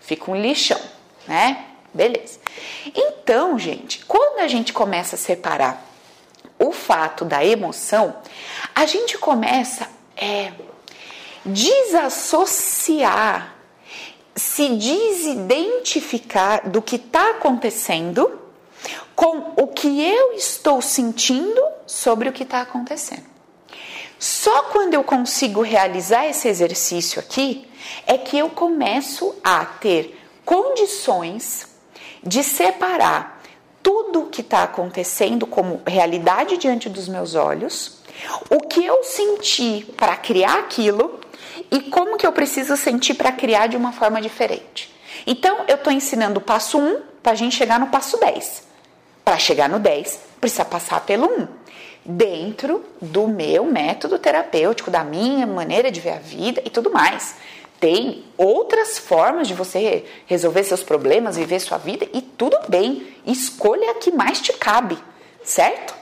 fica 0.00 0.30
um 0.30 0.34
lixão, 0.34 0.80
né? 1.28 1.66
Beleza. 1.92 2.38
Então, 2.94 3.58
gente, 3.58 4.04
quando 4.06 4.38
a 4.40 4.48
gente 4.48 4.72
começa 4.72 5.16
a 5.16 5.18
separar 5.18 5.86
o 6.58 6.72
fato 6.72 7.24
da 7.24 7.44
emoção, 7.44 8.16
a 8.74 8.86
gente 8.86 9.18
começa 9.18 9.84
a 9.84 10.24
é, 10.24 10.52
desassociar 11.44 12.82
se 14.34 14.68
desidentificar 14.70 16.68
do 16.68 16.80
que 16.80 16.96
está 16.96 17.30
acontecendo 17.30 18.40
com 19.14 19.52
o 19.56 19.68
que 19.68 20.02
eu 20.02 20.32
estou 20.32 20.80
sentindo 20.80 21.62
sobre 21.86 22.28
o 22.28 22.32
que 22.32 22.42
está 22.42 22.62
acontecendo. 22.62 23.30
Só 24.18 24.64
quando 24.64 24.94
eu 24.94 25.04
consigo 25.04 25.62
realizar 25.62 26.26
esse 26.26 26.48
exercício 26.48 27.20
aqui 27.20 27.68
é 28.06 28.16
que 28.16 28.38
eu 28.38 28.48
começo 28.48 29.34
a 29.42 29.64
ter 29.64 30.18
condições 30.44 31.71
de 32.22 32.42
separar 32.42 33.42
tudo 33.82 34.22
o 34.22 34.26
que 34.26 34.40
está 34.40 34.62
acontecendo 34.62 35.46
como 35.46 35.82
realidade 35.86 36.56
diante 36.56 36.88
dos 36.88 37.08
meus 37.08 37.34
olhos, 37.34 37.98
o 38.48 38.60
que 38.60 38.84
eu 38.84 39.02
senti 39.02 39.84
para 39.96 40.16
criar 40.16 40.58
aquilo 40.58 41.20
e 41.70 41.80
como 41.80 42.16
que 42.16 42.26
eu 42.26 42.32
preciso 42.32 42.76
sentir 42.76 43.14
para 43.14 43.32
criar 43.32 43.66
de 43.66 43.76
uma 43.76 43.92
forma 43.92 44.20
diferente. 44.20 44.94
Então, 45.26 45.64
eu 45.68 45.76
estou 45.76 45.92
ensinando 45.92 46.38
o 46.38 46.42
passo 46.42 46.78
1 46.78 47.00
para 47.22 47.32
a 47.32 47.34
gente 47.34 47.56
chegar 47.56 47.78
no 47.78 47.88
passo 47.88 48.18
10. 48.18 48.66
Para 49.24 49.38
chegar 49.38 49.68
no 49.68 49.78
10, 49.78 50.20
precisa 50.40 50.64
passar 50.64 51.00
pelo 51.00 51.26
1. 51.26 51.48
Dentro 52.04 52.84
do 53.00 53.28
meu 53.28 53.64
método 53.64 54.18
terapêutico, 54.18 54.90
da 54.90 55.04
minha 55.04 55.46
maneira 55.46 55.90
de 55.90 56.00
ver 56.00 56.14
a 56.14 56.18
vida 56.18 56.60
e 56.64 56.70
tudo 56.70 56.90
mais. 56.90 57.36
Tem 57.82 58.24
outras 58.38 58.96
formas 58.96 59.48
de 59.48 59.54
você 59.54 60.06
resolver 60.26 60.62
seus 60.62 60.82
problemas, 60.82 61.36
viver 61.36 61.58
sua 61.58 61.78
vida 61.78 62.06
e 62.14 62.22
tudo 62.22 62.56
bem. 62.68 63.14
Escolha 63.26 63.90
a 63.90 63.94
que 63.94 64.12
mais 64.12 64.40
te 64.40 64.52
cabe, 64.52 64.96
certo? 65.42 65.92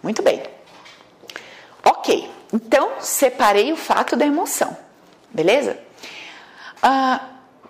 Muito 0.00 0.22
bem. 0.22 0.40
Ok, 1.84 2.30
então 2.52 3.00
separei 3.00 3.72
o 3.72 3.76
fato 3.76 4.14
da 4.14 4.24
emoção 4.24 4.76
beleza? 5.30 5.78
Ah, 6.82 7.20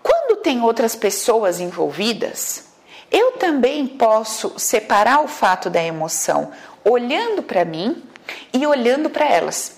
quando 0.02 0.40
tem 0.40 0.62
outras 0.62 0.94
pessoas 0.94 1.61
envolvidas, 1.61 2.66
eu 3.11 3.32
também 3.32 3.87
posso 3.87 4.58
separar 4.58 5.22
o 5.22 5.28
fato 5.28 5.68
da 5.68 5.82
emoção 5.82 6.52
olhando 6.84 7.42
para 7.42 7.64
mim 7.64 8.02
e 8.52 8.66
olhando 8.66 9.11
para 9.11 9.26
elas. 9.26 9.77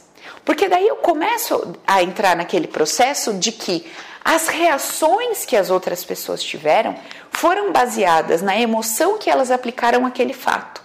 Porque 0.51 0.69
daí 0.69 0.89
eu 0.89 0.97
começo 0.97 1.77
a 1.87 2.03
entrar 2.03 2.35
naquele 2.35 2.67
processo 2.67 3.35
de 3.35 3.53
que 3.53 3.89
as 4.25 4.49
reações 4.49 5.45
que 5.45 5.57
as 5.57 5.71
outras 5.71 6.05
pessoas 6.05 6.43
tiveram 6.43 6.97
foram 7.31 7.71
baseadas 7.71 8.43
na 8.43 8.59
emoção 8.59 9.17
que 9.17 9.31
elas 9.31 9.53
aplicaram 9.53 10.05
àquele 10.05 10.33
fato. 10.33 10.83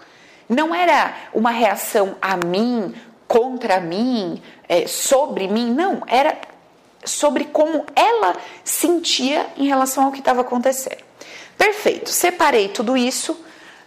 Não 0.47 0.73
era 0.75 1.15
uma 1.33 1.49
reação 1.49 2.15
a 2.21 2.37
mim, 2.37 2.93
contra 3.27 3.79
mim, 3.79 4.39
é, 4.69 4.85
sobre 4.85 5.47
mim, 5.47 5.71
não. 5.71 6.03
Era 6.05 6.37
sobre 7.03 7.45
como 7.45 7.87
ela 7.95 8.35
sentia 8.63 9.47
em 9.57 9.65
relação 9.65 10.03
ao 10.05 10.11
que 10.11 10.19
estava 10.19 10.41
acontecendo. 10.41 11.03
Perfeito, 11.57 12.11
separei 12.11 12.69
tudo 12.69 12.95
isso, 12.95 13.35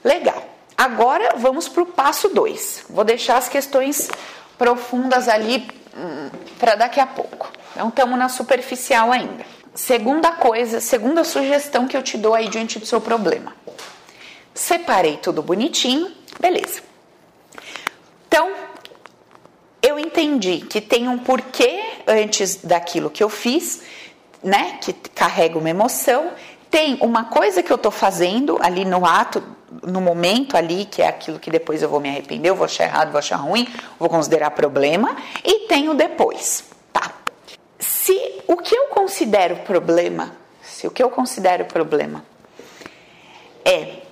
legal. 0.03 0.45
Agora 0.77 1.35
vamos 1.37 1.69
para 1.69 1.83
o 1.85 1.87
passo 1.87 2.29
2. 2.31 2.87
Vou 2.91 3.05
deixar 3.05 3.37
as 3.37 3.49
questões 3.49 4.09
profundas 4.59 5.29
ali 5.29 5.67
hum, 5.97 6.31
para 6.59 6.75
daqui 6.75 7.01
a 7.01 7.07
pouco. 7.07 7.51
Então 7.73 7.89
estamos 7.89 8.19
na 8.19 8.29
superficial 8.29 9.13
ainda. 9.13 9.47
Segunda 9.75 10.33
coisa, 10.33 10.81
segunda 10.81 11.23
sugestão 11.23 11.87
que 11.87 11.97
eu 11.97 12.03
te 12.03 12.19
dou 12.19 12.35
aí 12.35 12.49
diante 12.49 12.79
do 12.79 12.85
seu 12.85 13.01
problema. 13.01 13.55
Separei 14.53 15.19
tudo 15.19 15.41
bonitinho, 15.41 16.11
beleza. 16.41 16.83
Então, 18.27 18.53
eu 19.81 19.99
entendi 19.99 20.59
que 20.59 20.81
tem 20.81 21.09
um 21.09 21.17
porquê 21.17 21.81
antes 22.07 22.57
daquilo 22.57 23.09
que 23.09 23.23
eu 23.23 23.29
fiz, 23.29 23.83
né? 24.43 24.79
Que 24.81 24.93
carrega 24.93 25.57
uma 25.57 25.71
emoção. 25.71 26.33
Tem 26.71 26.99
uma 27.01 27.25
coisa 27.25 27.63
que 27.63 27.73
eu 27.73 27.77
estou 27.77 27.91
fazendo 27.91 28.59
ali 28.61 28.85
no 28.85 29.07
ato, 29.07 29.43
no 29.83 30.01
momento 30.01 30.57
ali, 30.57 30.85
que 30.85 31.03
é 31.03 31.09
aquilo 31.09 31.39
que 31.39 31.51
depois 31.51 31.83
eu 31.83 31.89
vou 31.89 32.01
me 32.01 32.09
arrepender, 32.09 32.51
eu 32.51 32.57
vou 32.57 32.65
achar 32.65 32.85
errado, 32.85 33.11
vou 33.11 33.19
achar 33.19 33.37
ruim, 33.37 33.67
vou 33.99 34.09
considerar 34.09 34.51
problema. 34.51 35.17
E 35.45 35.67
tem 35.67 35.89
o 35.89 35.95
depois, 35.95 36.65
tá? 36.93 37.11
Se 37.79 38.43
o 38.47 38.57
que 38.57 38.75
eu 38.75 38.89
considero 38.89 39.57
problema, 39.57 40.33
se 40.63 40.87
o 40.87 40.91
que 40.91 41.03
eu 41.03 41.11
considero 41.11 41.65
problema 41.65 42.25
é 43.65 44.03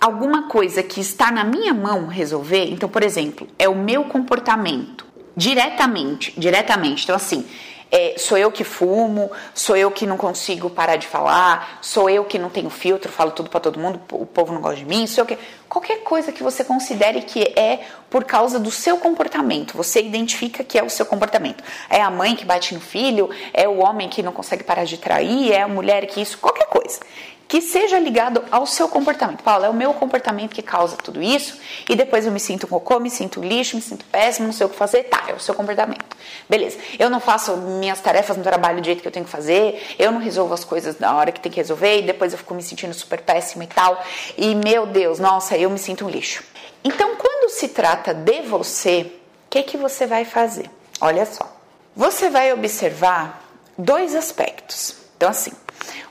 alguma 0.00 0.48
coisa 0.48 0.82
que 0.82 1.00
está 1.00 1.30
na 1.30 1.44
minha 1.44 1.74
mão 1.74 2.06
resolver, 2.06 2.70
então, 2.70 2.88
por 2.88 3.02
exemplo, 3.02 3.48
é 3.58 3.68
o 3.68 3.74
meu 3.74 4.04
comportamento 4.04 5.06
diretamente, 5.36 6.32
diretamente. 6.38 7.04
Então, 7.04 7.16
assim, 7.16 7.46
é, 7.90 8.14
sou 8.18 8.36
eu 8.36 8.52
que 8.52 8.64
fumo, 8.64 9.30
sou 9.54 9.76
eu 9.76 9.90
que 9.90 10.06
não 10.06 10.16
consigo 10.16 10.68
parar 10.68 10.96
de 10.96 11.06
falar, 11.06 11.78
sou 11.80 12.08
eu 12.10 12.24
que 12.24 12.38
não 12.38 12.50
tenho 12.50 12.70
filtro, 12.70 13.10
falo 13.10 13.30
tudo 13.30 13.48
para 13.48 13.60
todo 13.60 13.78
mundo, 13.78 14.00
o 14.12 14.26
povo 14.26 14.52
não 14.52 14.60
gosta 14.60 14.76
de 14.76 14.84
mim, 14.84 15.06
sou 15.06 15.22
eu 15.22 15.26
que. 15.26 15.38
Qualquer 15.68 16.02
coisa 16.02 16.32
que 16.32 16.42
você 16.42 16.64
considere 16.64 17.20
que 17.20 17.42
é 17.54 17.80
por 18.08 18.24
causa 18.24 18.58
do 18.58 18.70
seu 18.70 18.96
comportamento, 18.96 19.76
você 19.76 20.00
identifica 20.00 20.64
que 20.64 20.78
é 20.78 20.82
o 20.82 20.88
seu 20.88 21.04
comportamento. 21.04 21.62
É 21.90 22.00
a 22.00 22.10
mãe 22.10 22.34
que 22.34 22.44
bate 22.44 22.74
no 22.74 22.80
filho, 22.80 23.28
é 23.52 23.68
o 23.68 23.78
homem 23.84 24.08
que 24.08 24.22
não 24.22 24.32
consegue 24.32 24.64
parar 24.64 24.84
de 24.84 24.96
trair, 24.96 25.52
é 25.52 25.60
a 25.60 25.68
mulher 25.68 26.06
que 26.06 26.22
isso, 26.22 26.38
qualquer 26.38 26.66
coisa 26.66 27.00
que 27.48 27.62
seja 27.62 27.98
ligado 27.98 28.44
ao 28.50 28.66
seu 28.66 28.86
comportamento. 28.88 29.42
Paulo, 29.42 29.64
é 29.64 29.70
o 29.70 29.74
meu 29.74 29.94
comportamento 29.94 30.54
que 30.54 30.60
causa 30.62 30.96
tudo 30.96 31.22
isso, 31.22 31.58
e 31.88 31.96
depois 31.96 32.26
eu 32.26 32.30
me 32.30 32.38
sinto 32.38 32.68
cocô, 32.68 33.00
me 33.00 33.08
sinto 33.08 33.40
lixo, 33.40 33.74
me 33.74 33.80
sinto 33.80 34.04
péssimo, 34.04 34.46
não 34.46 34.52
sei 34.52 34.66
o 34.66 34.68
que 34.68 34.76
fazer. 34.76 35.04
Tá, 35.04 35.24
é 35.28 35.32
o 35.32 35.40
seu 35.40 35.54
comportamento. 35.54 36.14
Beleza. 36.48 36.78
Eu 36.98 37.08
não 37.08 37.20
faço 37.20 37.56
minhas 37.56 38.00
tarefas 38.00 38.36
no 38.36 38.42
trabalho 38.42 38.82
do 38.82 38.84
jeito 38.84 39.00
que 39.00 39.08
eu 39.08 39.12
tenho 39.12 39.24
que 39.24 39.30
fazer, 39.30 39.82
eu 39.98 40.12
não 40.12 40.20
resolvo 40.20 40.52
as 40.52 40.62
coisas 40.62 40.98
na 40.98 41.16
hora 41.16 41.32
que 41.32 41.40
tem 41.40 41.50
que 41.50 41.58
resolver, 41.58 42.00
e 42.00 42.02
depois 42.02 42.32
eu 42.32 42.38
fico 42.38 42.52
me 42.54 42.62
sentindo 42.62 42.92
super 42.92 43.22
péssimo 43.22 43.62
e 43.62 43.66
tal. 43.66 44.04
E 44.36 44.54
meu 44.54 44.86
Deus, 44.86 45.18
nossa, 45.18 45.56
eu 45.56 45.70
me 45.70 45.78
sinto 45.78 46.04
um 46.04 46.10
lixo. 46.10 46.44
Então, 46.84 47.16
quando 47.16 47.50
se 47.50 47.68
trata 47.68 48.12
de 48.12 48.42
você, 48.42 49.10
o 49.46 49.50
que, 49.50 49.62
que 49.62 49.76
você 49.78 50.06
vai 50.06 50.26
fazer? 50.26 50.70
Olha 51.00 51.24
só. 51.24 51.50
Você 51.96 52.28
vai 52.28 52.52
observar 52.52 53.42
dois 53.76 54.14
aspectos. 54.14 54.94
Então, 55.16 55.30
assim, 55.30 55.52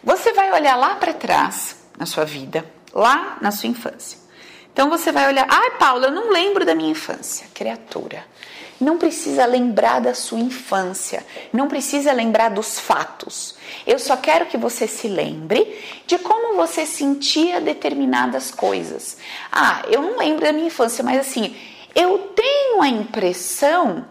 você 0.04 0.34
vai 0.34 0.52
olhar 0.52 0.76
lá 0.76 0.96
para 0.96 1.14
trás 1.14 1.76
na 1.98 2.06
sua 2.06 2.26
vida, 2.26 2.66
lá 2.94 3.38
na 3.42 3.52
sua 3.52 3.70
infância. 3.70 4.18
Então 4.72 4.90
você 4.90 5.12
vai 5.12 5.28
olhar, 5.28 5.48
ai, 5.50 5.72
Paula, 5.72 6.08
eu 6.08 6.12
não 6.12 6.32
lembro 6.32 6.64
da 6.64 6.76
minha 6.76 6.92
infância. 6.92 7.48
Criatura, 7.54 8.24
não 8.80 8.98
precisa 8.98 9.46
lembrar 9.46 10.00
da 10.00 10.14
sua 10.14 10.40
infância, 10.40 11.26
não 11.52 11.68
precisa 11.68 12.14
lembrar 12.14 12.50
dos 12.50 12.80
fatos. 12.80 13.56
Eu 13.88 13.98
só 13.98 14.16
quero 14.16 14.46
que 14.46 14.58
você 14.58 14.88
se 14.88 15.08
lembre 15.08 15.80
de 16.06 16.20
como 16.20 16.56
você 16.56 16.86
sentia 16.86 17.60
determinadas 17.60 18.52
coisas. 18.52 19.18
Ah, 19.52 19.82
eu 19.90 20.02
não 20.02 20.18
lembro 20.18 20.46
da 20.46 20.54
minha 20.54 20.68
infância, 20.68 21.04
mas 21.04 21.20
assim, 21.20 21.56
eu 21.96 22.32
tenho 22.36 22.80
a 22.80 22.88
impressão 22.88 24.06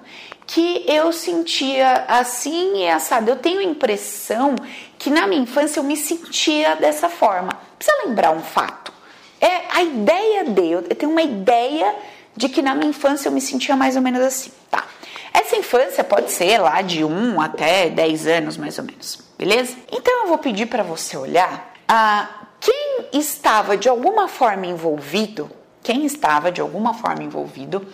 que 0.47 0.85
eu 0.87 1.13
sentia 1.13 2.05
assim 2.09 2.79
e 2.79 2.89
assado. 2.89 3.31
Eu 3.31 3.37
tenho 3.37 3.61
a 3.61 3.65
impressão 3.65 4.55
que 4.99 5.11
na 5.11 5.27
minha 5.27 5.43
infância 5.43 5.81
eu 5.81 5.85
me 5.85 5.97
sentia 5.97 6.77
dessa 6.77 7.09
forma. 7.09 7.53
Precisa 7.79 8.07
lembrar 8.07 8.33
um 8.33 8.43
fato. 8.43 8.93
É 9.41 9.63
a 9.71 9.83
ideia 9.83 10.45
de, 10.45 10.71
eu 10.71 10.83
tenho 10.83 11.13
uma 11.13 11.23
ideia 11.23 11.95
de 12.37 12.49
que 12.49 12.63
na 12.63 12.75
minha 12.75 12.91
infância 12.91 13.29
eu 13.29 13.33
me 13.33 13.41
sentia 13.41 13.77
mais 13.77 13.97
ou 13.97 14.03
menos 14.03 14.21
assim, 14.21 14.51
tá? 14.71 14.85
Essa 15.33 15.57
infância 15.57 16.03
pode 16.03 16.31
ser 16.31 16.59
lá 16.59 16.81
de 16.81 17.05
1 17.05 17.41
até 17.41 17.91
10 17.91 18.27
anos, 18.27 18.57
mais 18.57 18.79
ou 18.79 18.85
menos, 18.85 19.19
beleza? 19.39 19.77
Então 19.93 20.23
eu 20.23 20.29
vou 20.29 20.39
pedir 20.39 20.67
para 20.67 20.83
você 20.83 21.17
olhar 21.17 21.75
a 21.87 22.29
quem 22.61 23.07
estava 23.13 23.77
de 23.77 23.89
alguma 23.89 24.29
forma 24.29 24.67
envolvido, 24.67 25.51
quem 25.83 26.05
estava 26.05 26.51
de 26.51 26.61
alguma 26.61 26.95
forma 26.95 27.23
envolvido 27.23 27.87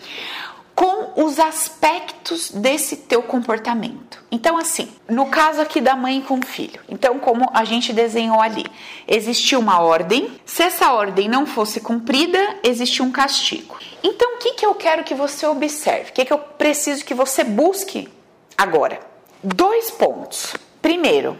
com 0.75 1.23
os 1.23 1.39
aspectos 1.39 2.49
desse 2.49 2.97
teu 2.97 3.21
comportamento. 3.21 4.23
Então, 4.31 4.57
assim, 4.57 4.91
no 5.07 5.27
caso 5.27 5.61
aqui 5.61 5.79
da 5.79 5.95
mãe 5.95 6.21
com 6.21 6.39
o 6.39 6.45
filho, 6.45 6.81
então, 6.89 7.19
como 7.19 7.47
a 7.53 7.63
gente 7.63 7.93
desenhou 7.93 8.41
ali, 8.41 8.65
existia 9.07 9.59
uma 9.59 9.79
ordem, 9.79 10.39
se 10.45 10.63
essa 10.63 10.91
ordem 10.91 11.29
não 11.29 11.45
fosse 11.45 11.79
cumprida, 11.79 12.39
existia 12.63 13.05
um 13.05 13.11
castigo. 13.11 13.77
Então, 14.03 14.35
o 14.35 14.37
que, 14.37 14.53
que 14.53 14.65
eu 14.65 14.73
quero 14.73 15.03
que 15.03 15.13
você 15.13 15.45
observe? 15.45 16.09
O 16.09 16.13
que, 16.13 16.25
que 16.25 16.33
eu 16.33 16.39
preciso 16.39 17.05
que 17.05 17.13
você 17.13 17.43
busque 17.43 18.09
agora? 18.57 18.99
Dois 19.43 19.91
pontos. 19.91 20.55
Primeiro, 20.81 21.37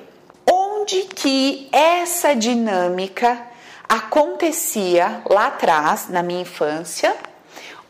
onde 0.50 1.02
que 1.04 1.68
essa 1.72 2.36
dinâmica 2.36 3.48
acontecia 3.90 5.22
lá 5.30 5.48
atrás, 5.48 6.10
na 6.10 6.22
minha 6.22 6.42
infância, 6.42 7.16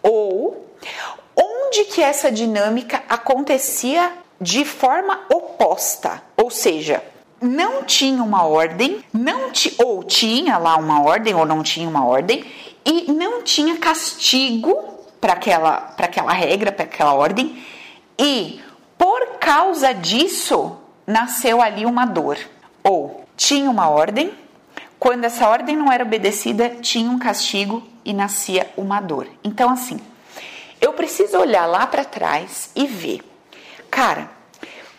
ou 0.01 0.63
onde 1.73 1.85
que 1.85 2.03
essa 2.03 2.31
dinâmica 2.31 3.01
acontecia 3.09 4.11
de 4.39 4.63
forma 4.63 5.21
oposta, 5.27 6.21
ou 6.37 6.51
seja, 6.51 7.03
não 7.41 7.83
tinha 7.83 8.21
uma 8.21 8.45
ordem, 8.45 9.03
não 9.11 9.51
ti, 9.51 9.73
ou 9.83 10.03
tinha 10.03 10.59
lá 10.59 10.77
uma 10.77 11.01
ordem 11.01 11.33
ou 11.33 11.47
não 11.47 11.63
tinha 11.63 11.89
uma 11.89 12.05
ordem 12.05 12.45
e 12.85 13.11
não 13.11 13.41
tinha 13.41 13.75
castigo 13.77 14.77
para 15.19 15.33
aquela 15.33 15.77
para 15.77 16.05
aquela 16.05 16.31
regra, 16.31 16.71
para 16.71 16.85
aquela 16.85 17.15
ordem 17.15 17.63
e 18.19 18.61
por 18.95 19.39
causa 19.39 19.93
disso 19.93 20.77
nasceu 21.07 21.59
ali 21.59 21.87
uma 21.87 22.05
dor. 22.05 22.37
Ou 22.83 23.25
tinha 23.35 23.67
uma 23.67 23.89
ordem, 23.89 24.31
quando 24.99 25.23
essa 25.23 25.49
ordem 25.49 25.75
não 25.75 25.91
era 25.91 26.03
obedecida, 26.03 26.69
tinha 26.81 27.09
um 27.09 27.17
castigo 27.17 27.81
e 28.05 28.13
nascia 28.13 28.71
uma 28.77 29.01
dor. 29.01 29.27
Então 29.43 29.71
assim, 29.71 29.99
eu 30.83 30.91
preciso 30.91 31.37
olhar 31.37 31.65
lá 31.65 31.87
para 31.87 32.03
trás 32.03 32.69
e 32.75 32.85
ver, 32.85 33.21
cara, 33.89 34.29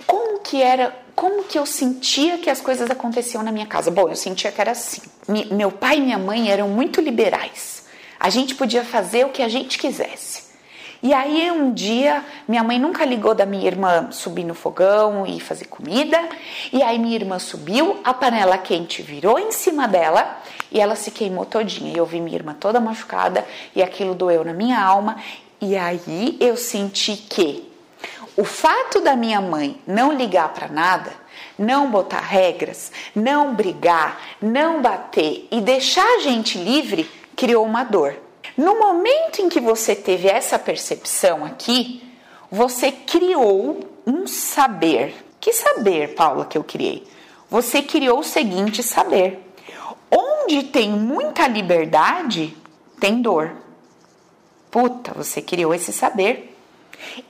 como 0.06 0.38
que 0.38 0.62
era, 0.62 0.96
como 1.14 1.44
que 1.44 1.58
eu 1.58 1.66
sentia 1.66 2.38
que 2.38 2.48
as 2.48 2.58
coisas 2.58 2.90
aconteciam 2.90 3.42
na 3.42 3.52
minha 3.52 3.66
casa? 3.66 3.90
Bom, 3.90 4.08
eu 4.08 4.16
sentia 4.16 4.50
que 4.50 4.62
era 4.62 4.70
assim. 4.70 5.02
meu 5.52 5.70
pai 5.70 5.98
e 5.98 6.00
minha 6.00 6.16
mãe 6.16 6.50
eram 6.50 6.68
muito 6.68 7.02
liberais. 7.02 7.84
A 8.18 8.30
gente 8.30 8.54
podia 8.54 8.82
fazer 8.82 9.26
o 9.26 9.28
que 9.28 9.42
a 9.42 9.48
gente 9.48 9.78
quisesse. 9.78 10.44
E 11.02 11.12
aí 11.12 11.50
um 11.50 11.70
dia 11.70 12.24
minha 12.48 12.62
mãe 12.62 12.78
nunca 12.78 13.04
ligou 13.04 13.34
da 13.34 13.44
minha 13.44 13.66
irmã 13.66 14.10
subir 14.10 14.42
no 14.42 14.54
fogão 14.54 15.26
e 15.26 15.38
fazer 15.38 15.66
comida. 15.66 16.18
E 16.72 16.82
aí 16.82 16.98
minha 16.98 17.14
irmã 17.14 17.38
subiu, 17.38 18.00
a 18.02 18.14
panela 18.14 18.56
quente 18.56 19.02
virou 19.02 19.38
em 19.38 19.52
cima 19.52 19.86
dela 19.86 20.38
e 20.72 20.80
ela 20.80 20.96
se 20.96 21.10
queimou 21.10 21.44
todinha. 21.44 21.92
E 21.92 21.98
eu 21.98 22.06
vi 22.06 22.22
minha 22.22 22.38
irmã 22.38 22.56
toda 22.58 22.80
machucada 22.80 23.46
e 23.76 23.82
aquilo 23.82 24.14
doeu 24.14 24.42
na 24.44 24.54
minha 24.54 24.82
alma. 24.82 25.18
E 25.66 25.79
aí 25.79 26.37
eu 26.40 26.59
senti 26.59 27.16
que 27.16 27.66
o 28.37 28.44
fato 28.44 29.00
da 29.00 29.16
minha 29.16 29.40
mãe 29.40 29.81
não 29.87 30.12
ligar 30.12 30.53
para 30.53 30.68
nada, 30.68 31.11
não 31.59 31.90
botar 31.90 32.20
regras, 32.20 32.92
não 33.14 33.55
brigar, 33.55 34.20
não 34.42 34.83
bater 34.83 35.48
e 35.50 35.62
deixar 35.62 36.07
a 36.16 36.18
gente 36.18 36.59
livre, 36.59 37.11
criou 37.35 37.64
uma 37.64 37.83
dor. 37.83 38.14
No 38.59 38.79
momento 38.79 39.40
em 39.40 39.48
que 39.48 39.59
você 39.59 39.96
teve 39.96 40.29
essa 40.29 40.59
percepção 40.59 41.46
aqui, 41.46 42.07
você 42.50 42.92
criou 42.92 43.81
um 44.07 44.27
saber. 44.27 45.14
Que 45.40 45.55
saber, 45.55 46.14
Paula, 46.14 46.44
que 46.44 46.59
eu 46.59 46.64
criei? 46.64 47.07
Você 47.48 47.81
criou 47.81 48.18
o 48.18 48.24
seguinte 48.24 48.83
saber: 48.83 49.40
onde 50.11 50.64
tem 50.64 50.90
muita 50.90 51.48
liberdade, 51.48 52.55
tem 53.00 53.22
dor. 53.22 53.63
Puta, 54.74 55.12
você 55.14 55.40
criou 55.40 55.72
esse 55.72 55.92
saber. 55.92 56.52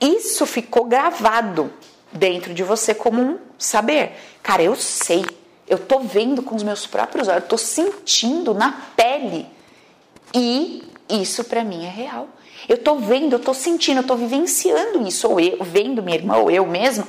Isso 0.01 0.47
ficou 0.47 0.85
gravado 0.85 1.71
dentro 2.11 2.55
de 2.55 2.63
você 2.63 2.95
como 2.95 3.21
um 3.21 3.37
saber. 3.55 4.13
Cara, 4.41 4.63
eu 4.63 4.75
sei, 4.75 5.23
eu 5.67 5.77
tô 5.77 5.99
vendo 5.99 6.41
com 6.41 6.55
os 6.55 6.63
meus 6.63 6.87
próprios 6.87 7.27
olhos, 7.27 7.43
eu 7.43 7.47
tô 7.47 7.55
sentindo 7.55 8.55
na 8.55 8.71
pele. 8.95 9.45
E 10.33 10.81
isso 11.07 11.43
para 11.43 11.63
mim 11.63 11.85
é 11.85 11.89
real. 11.89 12.29
Eu 12.67 12.79
tô 12.79 12.95
vendo, 12.95 13.33
eu 13.33 13.39
tô 13.39 13.53
sentindo, 13.53 13.99
eu 13.99 14.07
tô 14.07 14.15
vivenciando 14.15 15.07
isso, 15.07 15.29
ou 15.29 15.39
eu, 15.39 15.63
vendo 15.63 16.01
minha 16.01 16.17
irmã, 16.17 16.37
ou 16.37 16.49
eu 16.49 16.65
mesmo, 16.65 17.05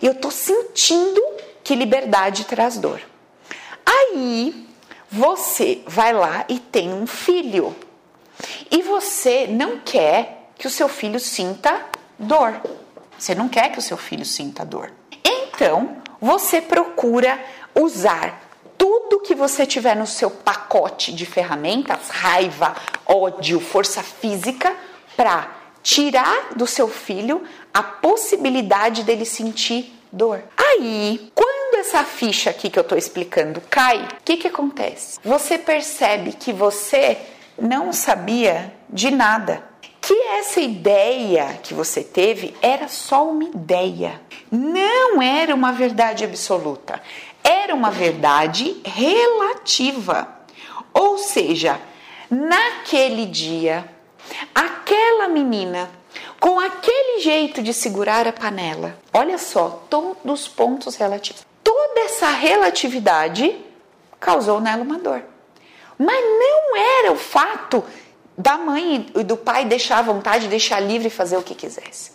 e 0.00 0.06
eu 0.06 0.14
tô 0.14 0.30
sentindo 0.30 1.20
que 1.64 1.74
liberdade 1.74 2.44
traz 2.44 2.78
dor. 2.78 3.00
Aí 3.84 4.54
você 5.10 5.82
vai 5.84 6.12
lá 6.12 6.44
e 6.48 6.60
tem 6.60 6.94
um 6.94 7.08
filho. 7.08 7.74
E 8.70 8.82
você 8.82 9.46
não 9.46 9.78
quer 9.78 10.50
que 10.58 10.66
o 10.66 10.70
seu 10.70 10.88
filho 10.88 11.18
sinta 11.18 11.84
dor. 12.18 12.60
Você 13.18 13.34
não 13.34 13.48
quer 13.48 13.70
que 13.70 13.78
o 13.78 13.82
seu 13.82 13.96
filho 13.96 14.24
sinta 14.24 14.64
dor. 14.64 14.92
Então, 15.24 15.96
você 16.20 16.60
procura 16.60 17.38
usar 17.74 18.40
tudo 18.76 19.20
que 19.20 19.34
você 19.34 19.66
tiver 19.66 19.94
no 19.94 20.06
seu 20.06 20.30
pacote 20.30 21.12
de 21.12 21.26
ferramentas, 21.26 22.08
raiva, 22.08 22.74
ódio, 23.06 23.60
força 23.60 24.02
física, 24.02 24.74
para 25.16 25.50
tirar 25.82 26.54
do 26.56 26.66
seu 26.66 26.88
filho 26.88 27.42
a 27.72 27.82
possibilidade 27.82 29.02
dele 29.02 29.24
sentir 29.24 29.92
dor. 30.12 30.42
Aí, 30.56 31.30
quando 31.34 31.76
essa 31.76 32.04
ficha 32.04 32.50
aqui 32.50 32.70
que 32.70 32.78
eu 32.78 32.82
estou 32.82 32.98
explicando 32.98 33.60
cai, 33.68 34.02
o 34.02 34.24
que, 34.24 34.36
que 34.36 34.48
acontece? 34.48 35.18
Você 35.22 35.58
percebe 35.58 36.32
que 36.32 36.52
você 36.52 37.18
não 37.60 37.92
sabia 37.92 38.72
de 38.88 39.10
nada. 39.10 39.62
Que 40.00 40.14
essa 40.38 40.60
ideia 40.60 41.58
que 41.62 41.74
você 41.74 42.02
teve 42.02 42.54
era 42.62 42.88
só 42.88 43.28
uma 43.28 43.44
ideia, 43.44 44.20
não 44.50 45.20
era 45.20 45.54
uma 45.54 45.72
verdade 45.72 46.24
absoluta, 46.24 47.00
era 47.44 47.74
uma 47.74 47.90
verdade 47.90 48.80
relativa. 48.84 50.26
Ou 50.92 51.18
seja, 51.18 51.78
naquele 52.30 53.26
dia, 53.26 53.84
aquela 54.54 55.28
menina 55.28 55.90
com 56.40 56.58
aquele 56.58 57.20
jeito 57.20 57.62
de 57.62 57.74
segurar 57.74 58.26
a 58.26 58.32
panela, 58.32 58.98
olha 59.12 59.36
só, 59.36 59.84
todos 59.90 60.16
os 60.24 60.48
pontos 60.48 60.96
relativos, 60.96 61.44
toda 61.62 62.00
essa 62.00 62.30
relatividade 62.30 63.54
causou 64.18 64.60
nela 64.60 64.82
uma 64.82 64.98
dor. 64.98 65.22
Mas 66.02 66.24
não 66.24 66.76
era 66.78 67.12
o 67.12 67.16
fato 67.16 67.84
da 68.38 68.56
mãe 68.56 69.06
e 69.14 69.22
do 69.22 69.36
pai 69.36 69.66
deixar 69.66 69.98
à 69.98 70.02
vontade, 70.02 70.48
deixar 70.48 70.80
livre 70.80 71.08
e 71.08 71.10
fazer 71.10 71.36
o 71.36 71.42
que 71.42 71.54
quisesse. 71.54 72.12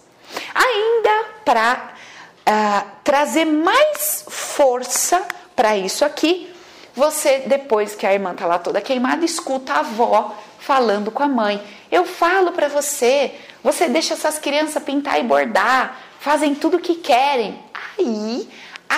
Ainda 0.55 1.25
para 1.45 1.73
uh, 1.73 2.41
ah, 2.47 2.85
trazer 3.03 3.45
mais 3.45 4.25
força 4.27 5.23
para 5.55 5.77
isso 5.77 6.03
aqui, 6.03 6.51
você, 6.95 7.43
depois 7.45 7.93
que 7.93 8.07
a 8.07 8.13
irmã 8.13 8.31
está 8.31 8.47
lá 8.47 8.57
toda 8.57 8.81
queimada, 8.81 9.23
escuta 9.23 9.73
a 9.73 9.79
avó 9.81 10.35
falando 10.57 11.11
com 11.11 11.21
a 11.21 11.27
mãe. 11.27 11.61
Eu 11.91 12.05
falo 12.05 12.53
para 12.53 12.67
você, 12.67 13.35
você 13.63 13.87
deixa 13.87 14.15
essas 14.15 14.39
crianças 14.39 14.81
pintar 14.81 15.19
e 15.19 15.23
bordar, 15.23 15.99
fazem 16.19 16.55
tudo 16.55 16.77
o 16.77 16.81
que 16.81 16.95
querem. 16.95 17.61
Aí 17.71 18.49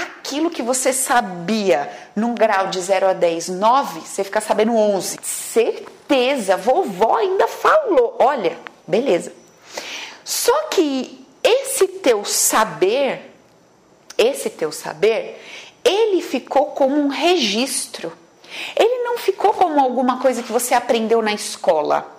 aquilo 0.04 0.50
que 0.50 0.62
você 0.62 0.92
sabia 0.92 1.92
num 2.16 2.36
grau 2.36 2.68
de 2.68 2.80
0 2.80 3.10
a 3.10 3.14
10, 3.14 3.50
9, 3.50 4.02
você 4.02 4.24
fica 4.24 4.42
sabendo 4.42 4.76
11. 4.76 5.20
Certeza, 5.24 6.58
vovó 6.58 7.18
ainda 7.18 7.48
falou. 7.48 8.16
Olha, 8.20 8.58
beleza. 8.86 9.32
Só 10.24 10.64
que 10.70 11.26
esse 11.44 11.88
teu 11.88 12.26
saber, 12.26 13.34
esse 14.18 14.50
teu 14.50 14.72
saber, 14.72 15.42
ele 15.84 16.22
ficou 16.22 16.68
como 16.68 16.98
um 17.00 17.08
registro. 17.08 18.12
Ele 18.76 19.04
não 19.04 19.18
ficou 19.18 19.54
como 19.54 19.80
alguma 19.80 20.20
coisa 20.20 20.44
que 20.44 20.52
você 20.52 20.74
aprendeu 20.74 21.22
na 21.22 21.34
escola. 21.34 22.17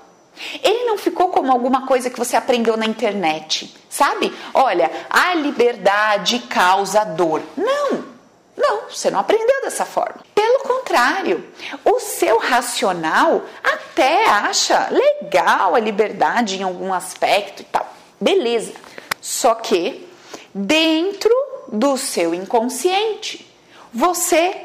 Ele 0.62 0.84
não 0.84 0.98
ficou 0.98 1.28
como 1.28 1.52
alguma 1.52 1.86
coisa 1.86 2.10
que 2.10 2.18
você 2.18 2.36
aprendeu 2.36 2.76
na 2.76 2.86
internet, 2.86 3.74
sabe? 3.88 4.34
Olha, 4.54 4.90
a 5.08 5.34
liberdade 5.34 6.38
causa 6.40 7.04
dor. 7.04 7.42
Não, 7.56 8.04
não, 8.56 8.82
você 8.90 9.10
não 9.10 9.20
aprendeu 9.20 9.62
dessa 9.62 9.84
forma. 9.84 10.20
Pelo 10.34 10.60
contrário, 10.60 11.44
o 11.84 12.00
seu 12.00 12.38
racional 12.38 13.42
até 13.62 14.28
acha 14.28 14.88
legal 14.90 15.74
a 15.74 15.80
liberdade 15.80 16.58
em 16.58 16.62
algum 16.62 16.92
aspecto 16.92 17.62
e 17.62 17.64
tal. 17.64 17.86
Beleza. 18.20 18.72
Só 19.20 19.54
que 19.54 20.08
dentro 20.52 21.32
do 21.70 21.96
seu 21.96 22.34
inconsciente, 22.34 23.46
você 23.92 24.56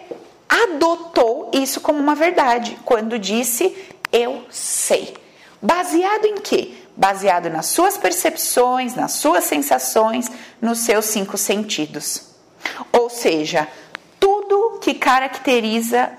adotou 0.48 1.50
isso 1.54 1.82
como 1.82 2.00
uma 2.00 2.16
verdade 2.16 2.78
quando 2.86 3.20
disse 3.20 3.76
eu 4.12 4.46
sei. 4.50 5.16
Baseado 5.64 6.26
em 6.26 6.36
quê? 6.36 6.74
Baseado 6.94 7.50
nas 7.50 7.68
suas 7.68 7.98
percepções, 7.98 8.96
nas 8.96 9.14
suas 9.14 9.46
sensações, 9.46 10.30
nos 10.62 10.80
seus 10.80 11.06
cinco 11.06 11.38
sentidos. 11.38 12.34
Ou 12.92 13.10
seja, 13.10 13.66
tudo 14.20 14.80
que 14.82 14.94
caracteriza 14.94 16.12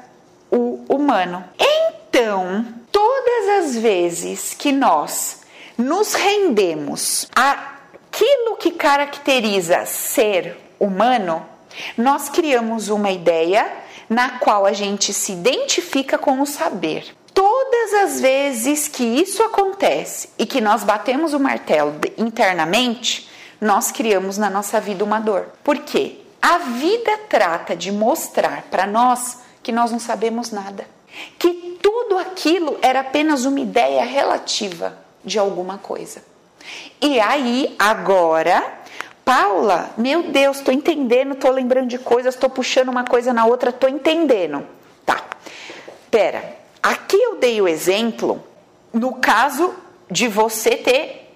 o 0.50 0.82
humano. 0.88 1.44
Então, 1.58 2.64
todas 2.90 3.66
as 3.66 3.76
vezes 3.76 4.54
que 4.54 4.72
nós 4.72 5.42
nos 5.76 6.14
rendemos 6.14 7.28
àquilo 7.36 8.56
que 8.56 8.70
caracteriza 8.70 9.84
ser 9.84 10.56
humano, 10.80 11.44
nós 11.98 12.30
criamos 12.30 12.88
uma 12.88 13.10
ideia 13.10 13.70
na 14.08 14.38
qual 14.38 14.64
a 14.64 14.72
gente 14.72 15.12
se 15.12 15.32
identifica 15.32 16.16
com 16.16 16.40
o 16.40 16.46
saber. 16.46 17.14
Todas 17.34 17.94
as 17.94 18.20
vezes 18.20 18.86
que 18.86 19.02
isso 19.02 19.42
acontece 19.42 20.30
e 20.38 20.46
que 20.46 20.60
nós 20.60 20.84
batemos 20.84 21.34
o 21.34 21.40
martelo 21.40 21.94
internamente, 22.16 23.28
nós 23.60 23.90
criamos 23.90 24.38
na 24.38 24.48
nossa 24.48 24.80
vida 24.80 25.04
uma 25.04 25.18
dor. 25.18 25.48
Por 25.64 25.78
quê? 25.78 26.20
A 26.40 26.58
vida 26.58 27.18
trata 27.28 27.74
de 27.74 27.90
mostrar 27.90 28.62
para 28.70 28.86
nós 28.86 29.38
que 29.62 29.72
nós 29.72 29.90
não 29.90 29.98
sabemos 29.98 30.50
nada, 30.50 30.86
que 31.38 31.78
tudo 31.82 32.18
aquilo 32.18 32.78
era 32.82 33.00
apenas 33.00 33.44
uma 33.44 33.60
ideia 33.60 34.04
relativa 34.04 34.96
de 35.24 35.38
alguma 35.38 35.78
coisa. 35.78 36.22
E 37.00 37.18
aí, 37.18 37.74
agora, 37.78 38.62
Paula, 39.24 39.90
meu 39.96 40.24
Deus, 40.24 40.58
estou 40.58 40.72
entendendo, 40.72 41.32
estou 41.32 41.50
lembrando 41.50 41.88
de 41.88 41.98
coisas, 41.98 42.34
estou 42.34 42.50
puxando 42.50 42.90
uma 42.90 43.04
coisa 43.04 43.32
na 43.32 43.46
outra, 43.46 43.70
estou 43.70 43.88
entendendo. 43.88 44.66
Tá, 45.04 45.24
pera, 46.10 46.63
aqui 46.84 47.16
eu 47.16 47.36
dei 47.36 47.62
o 47.62 47.66
exemplo 47.66 48.44
no 48.92 49.14
caso 49.14 49.74
de 50.10 50.28
você 50.28 50.76
ter 50.76 51.34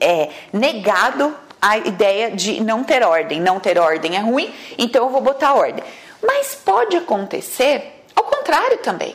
é, 0.00 0.30
negado 0.52 1.36
a 1.60 1.76
ideia 1.76 2.30
de 2.30 2.62
não 2.62 2.82
ter 2.82 3.04
ordem. 3.04 3.40
Não 3.40 3.60
ter 3.60 3.78
ordem 3.78 4.16
é 4.16 4.20
ruim, 4.20 4.52
então 4.78 5.04
eu 5.04 5.10
vou 5.10 5.20
botar 5.20 5.54
ordem. 5.54 5.84
Mas 6.22 6.54
pode 6.54 6.96
acontecer 6.96 8.04
ao 8.16 8.24
contrário 8.24 8.78
também. 8.78 9.14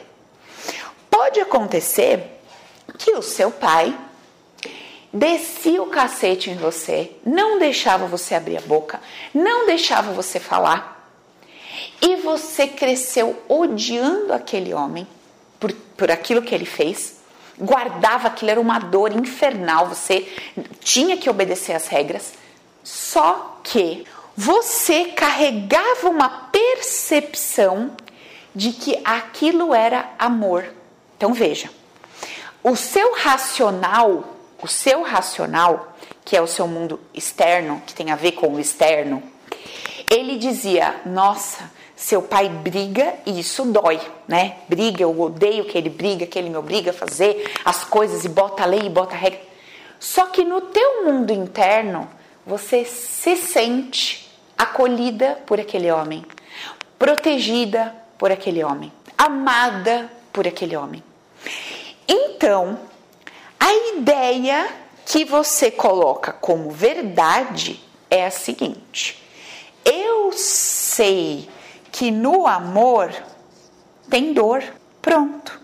Pode 1.10 1.40
acontecer 1.40 2.40
que 2.98 3.12
o 3.14 3.22
seu 3.24 3.50
pai 3.50 3.98
descia 5.12 5.82
o 5.82 5.88
cacete 5.88 6.52
em 6.52 6.56
você, 6.56 7.12
não 7.26 7.58
deixava 7.58 8.06
você 8.06 8.36
abrir 8.36 8.58
a 8.58 8.62
boca, 8.62 9.00
não 9.34 9.66
deixava 9.66 10.12
você 10.12 10.40
falar. 10.40 11.10
E 12.02 12.18
você 12.18 12.68
cresceu 12.68 13.42
odiando 13.48 14.34
aquele 14.34 14.74
homem 14.74 15.08
por, 15.66 15.74
por 15.98 16.12
aquilo 16.12 16.42
que 16.42 16.54
ele 16.54 16.66
fez, 16.66 17.16
guardava 17.60 18.28
aquilo, 18.28 18.52
era 18.52 18.62
uma 18.62 18.80
dor 18.80 19.12
infernal, 19.12 19.88
você 19.88 20.28
tinha 20.82 21.18
que 21.18 21.30
obedecer 21.30 21.74
às 21.74 21.88
regras, 21.88 22.34
só 22.84 23.60
que 23.64 24.06
você 24.38 25.06
carregava 25.06 26.10
uma 26.10 26.30
percepção 26.30 27.96
de 28.54 28.72
que 28.72 29.00
aquilo 29.04 29.74
era 29.74 30.12
amor. 30.20 30.66
Então 31.18 31.34
veja, 31.34 31.70
o 32.64 32.76
seu 32.76 33.16
racional, 33.16 34.36
o 34.62 34.68
seu 34.68 35.02
racional, 35.02 35.98
que 36.24 36.36
é 36.36 36.42
o 36.42 36.48
seu 36.48 36.68
mundo 36.68 37.00
externo, 37.14 37.82
que 37.86 37.94
tem 37.94 38.12
a 38.12 38.16
ver 38.16 38.34
com 38.34 38.54
o 38.54 38.60
externo, 38.60 39.24
ele 40.10 40.38
dizia: 40.38 41.02
Nossa, 41.06 41.72
seu 42.06 42.22
pai 42.22 42.48
briga 42.48 43.16
e 43.26 43.40
isso 43.40 43.66
dói, 43.66 44.00
né? 44.28 44.58
Briga, 44.70 45.02
eu 45.02 45.20
odeio 45.20 45.66
que 45.66 45.76
ele 45.76 45.90
briga, 45.90 46.28
que 46.28 46.38
ele 46.38 46.52
me 46.52 46.56
obriga 46.56 46.92
a 46.92 46.94
fazer 46.94 47.52
as 47.66 47.84
coisas 47.84 48.24
e 48.24 48.30
bota 48.30 48.62
a 48.62 48.68
lei 48.68 48.82
e 48.82 48.90
bota 48.90 49.16
a 49.16 49.18
regra. 49.18 49.42
Só 50.00 50.28
que 50.28 50.44
no 50.44 50.62
teu 50.62 51.04
mundo 51.04 51.34
interno, 51.34 52.08
você 52.46 52.86
se 52.86 53.36
sente 53.36 54.32
acolhida 54.56 55.42
por 55.48 55.60
aquele 55.60 55.90
homem, 55.90 56.24
protegida 57.00 57.96
por 58.20 58.32
aquele 58.32 58.64
homem, 58.64 58.94
amada 59.18 60.08
por 60.32 60.48
aquele 60.48 60.78
homem. 60.78 61.04
Então, 62.08 62.82
a 63.60 63.74
ideia 63.98 64.70
que 65.08 65.26
você 65.26 65.72
coloca 65.72 66.32
como 66.34 66.70
verdade 66.70 67.80
é 68.12 68.28
a 68.28 68.32
seguinte: 68.32 69.24
eu 69.84 70.32
sei 70.34 71.50
que 71.96 72.12
no 72.12 72.46
amor 72.46 73.10
tem 74.10 74.34
dor. 74.34 74.62
Pronto. 75.02 75.58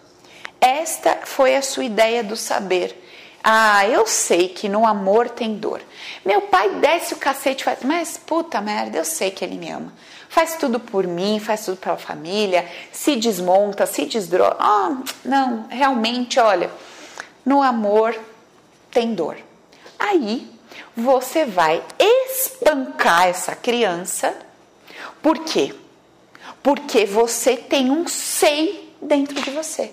Esta 0.62 1.20
foi 1.26 1.58
a 1.58 1.62
sua 1.62 1.84
ideia 1.84 2.24
do 2.24 2.38
saber. 2.38 2.98
Ah, 3.44 3.86
eu 3.86 4.08
sei 4.08 4.48
que 4.48 4.70
no 4.70 4.88
amor 4.88 5.30
tem 5.30 5.56
dor. 5.56 5.82
Meu 6.24 6.44
pai 6.44 6.76
desce 6.76 7.14
o 7.14 7.18
cacete 7.18 7.66
faz, 7.66 7.80
mas 7.84 8.18
puta 8.18 8.62
merda, 8.62 8.98
eu 8.98 9.04
sei 9.04 9.30
que 9.30 9.44
ele 9.44 9.58
me 9.58 9.70
ama. 9.70 9.92
Faz 10.30 10.56
tudo 10.56 10.80
por 10.80 11.06
mim, 11.06 11.38
faz 11.38 11.66
tudo 11.66 11.76
pela 11.76 11.98
família, 11.98 12.66
se 12.94 13.18
desmonta, 13.18 13.86
se 13.86 14.06
desdroga. 14.06 14.56
Ah, 14.58 15.02
não, 15.26 15.68
realmente, 15.70 16.40
olha, 16.40 16.72
no 17.46 17.62
amor 17.62 18.18
tem 18.90 19.14
dor. 19.14 19.36
Aí 20.00 20.50
você 20.96 21.44
vai 21.44 21.84
espancar 22.00 23.28
essa 23.28 23.54
criança. 23.54 24.34
Por 25.22 25.40
quê? 25.40 25.76
Porque 26.62 27.05
você 27.05 27.57
tem 27.57 27.89
um 27.89 28.07
sei 28.07 28.93
dentro 29.01 29.39
de 29.41 29.49
você. 29.51 29.91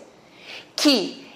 Que 0.77 1.27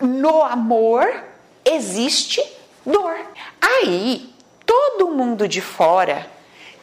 no 0.00 0.42
amor 0.42 1.24
existe 1.64 2.42
dor. 2.84 3.18
Aí, 3.60 4.32
todo 4.64 5.10
mundo 5.10 5.48
de 5.48 5.60
fora 5.60 6.30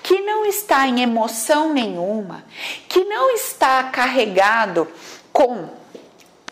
que 0.03 0.19
não 0.21 0.45
está 0.45 0.85
em 0.85 1.01
emoção 1.01 1.71
nenhuma, 1.73 2.43
que 2.89 3.05
não 3.05 3.31
está 3.31 3.83
carregado 3.85 4.85
com 5.31 5.69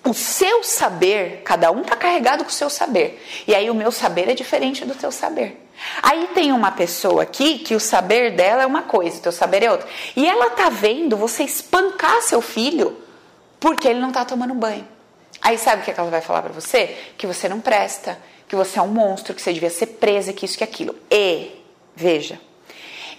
o 0.03 0.13
seu 0.13 0.63
saber, 0.63 1.41
cada 1.43 1.71
um 1.71 1.81
está 1.81 1.95
carregado 1.95 2.43
com 2.43 2.49
o 2.49 2.53
seu 2.53 2.69
saber. 2.69 3.23
E 3.47 3.53
aí 3.53 3.69
o 3.69 3.75
meu 3.75 3.91
saber 3.91 4.29
é 4.29 4.33
diferente 4.33 4.83
do 4.83 4.95
teu 4.95 5.11
saber. 5.11 5.67
Aí 6.01 6.29
tem 6.33 6.51
uma 6.51 6.71
pessoa 6.71 7.23
aqui 7.23 7.59
que 7.59 7.75
o 7.75 7.79
saber 7.79 8.31
dela 8.35 8.63
é 8.63 8.65
uma 8.65 8.83
coisa, 8.83 9.17
o 9.17 9.21
teu 9.21 9.31
saber 9.31 9.63
é 9.63 9.71
outra. 9.71 9.87
E 10.15 10.27
ela 10.27 10.49
tá 10.51 10.69
vendo 10.69 11.15
você 11.15 11.43
espancar 11.43 12.21
seu 12.21 12.41
filho 12.41 12.97
porque 13.59 13.87
ele 13.87 13.99
não 13.99 14.11
tá 14.11 14.25
tomando 14.25 14.53
banho. 14.53 14.87
Aí 15.41 15.57
sabe 15.57 15.81
o 15.81 15.85
que 15.85 15.91
ela 15.91 16.09
vai 16.09 16.21
falar 16.21 16.41
para 16.41 16.51
você? 16.51 16.95
Que 17.17 17.25
você 17.25 17.47
não 17.47 17.59
presta, 17.59 18.17
que 18.47 18.55
você 18.55 18.79
é 18.79 18.81
um 18.81 18.87
monstro, 18.87 19.33
que 19.33 19.41
você 19.41 19.53
devia 19.53 19.69
ser 19.69 19.87
presa, 19.87 20.33
que 20.33 20.45
isso 20.45 20.57
que 20.57 20.63
aquilo. 20.63 20.95
E 21.09 21.51
veja, 21.95 22.39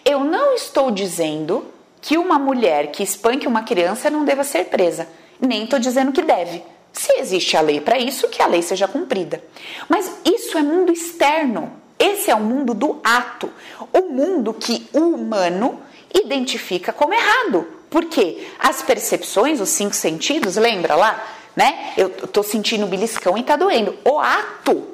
eu 0.05 0.25
não 0.25 0.55
estou 0.55 0.91
dizendo 0.91 1.73
que 2.01 2.19
uma 2.19 2.39
mulher 2.39 2.89
que 2.89 3.03
espanque 3.03 3.47
uma 3.47 3.63
criança 3.63 4.11
não 4.11 4.25
deva 4.25 4.45
ser 4.45 4.67
presa, 4.67 5.09
nem 5.41 5.65
estou 5.65 5.79
dizendo 5.79 6.13
que 6.13 6.23
deve. 6.23 6.63
Se 6.93 7.13
existe 7.19 7.57
a 7.57 7.61
lei 7.61 7.81
para 7.81 7.99
isso, 7.99 8.29
que 8.29 8.43
a 8.43 8.47
lei 8.47 8.63
seja 8.63 8.87
cumprida. 8.87 9.43
Mas 9.89 10.11
isso 10.25 10.59
é 10.59 10.63
mundo 10.63 10.93
externo. 10.93 11.73
Esse 11.99 12.31
é 12.31 12.35
o 12.35 12.41
mundo 12.41 12.75
do 12.75 13.01
ato, 13.05 13.49
o 13.93 14.09
mundo 14.13 14.53
que 14.53 14.89
o 14.93 15.15
humano 15.15 15.81
identifica 16.13 16.93
como 16.93 17.15
errado. 17.15 17.67
Porque 17.89 18.49
as 18.59 18.83
percepções, 18.83 19.61
os 19.61 19.69
cinco 19.69 19.95
sentidos, 19.95 20.57
lembra 20.57 20.97
lá? 20.97 21.23
Né? 21.55 21.93
Eu 21.97 22.09
tô 22.09 22.43
sentindo 22.43 22.87
beliscão 22.87 23.37
e 23.39 23.43
tá 23.43 23.55
doendo. 23.55 23.97
O 24.05 24.19
ato 24.19 24.85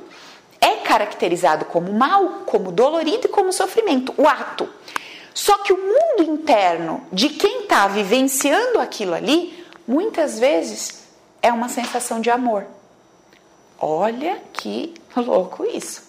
é 0.60 0.76
caracterizado 0.76 1.64
como 1.64 1.92
mal, 1.92 2.42
como 2.44 2.72
dolorido 2.72 3.26
e 3.26 3.30
como 3.30 3.52
sofrimento. 3.52 4.12
O 4.18 4.28
ato. 4.28 4.68
Só 5.32 5.58
que 5.58 5.72
o 5.72 5.78
mundo 5.78 6.30
interno 6.30 7.06
de 7.12 7.28
quem 7.28 7.62
está 7.62 7.86
vivenciando 7.86 8.80
aquilo 8.80 9.14
ali, 9.14 9.64
muitas 9.86 10.38
vezes 10.38 11.07
é 11.42 11.52
uma 11.52 11.68
sensação 11.68 12.20
de 12.20 12.30
amor. 12.30 12.66
Olha 13.78 14.42
que 14.52 14.94
louco 15.16 15.64
isso. 15.64 16.02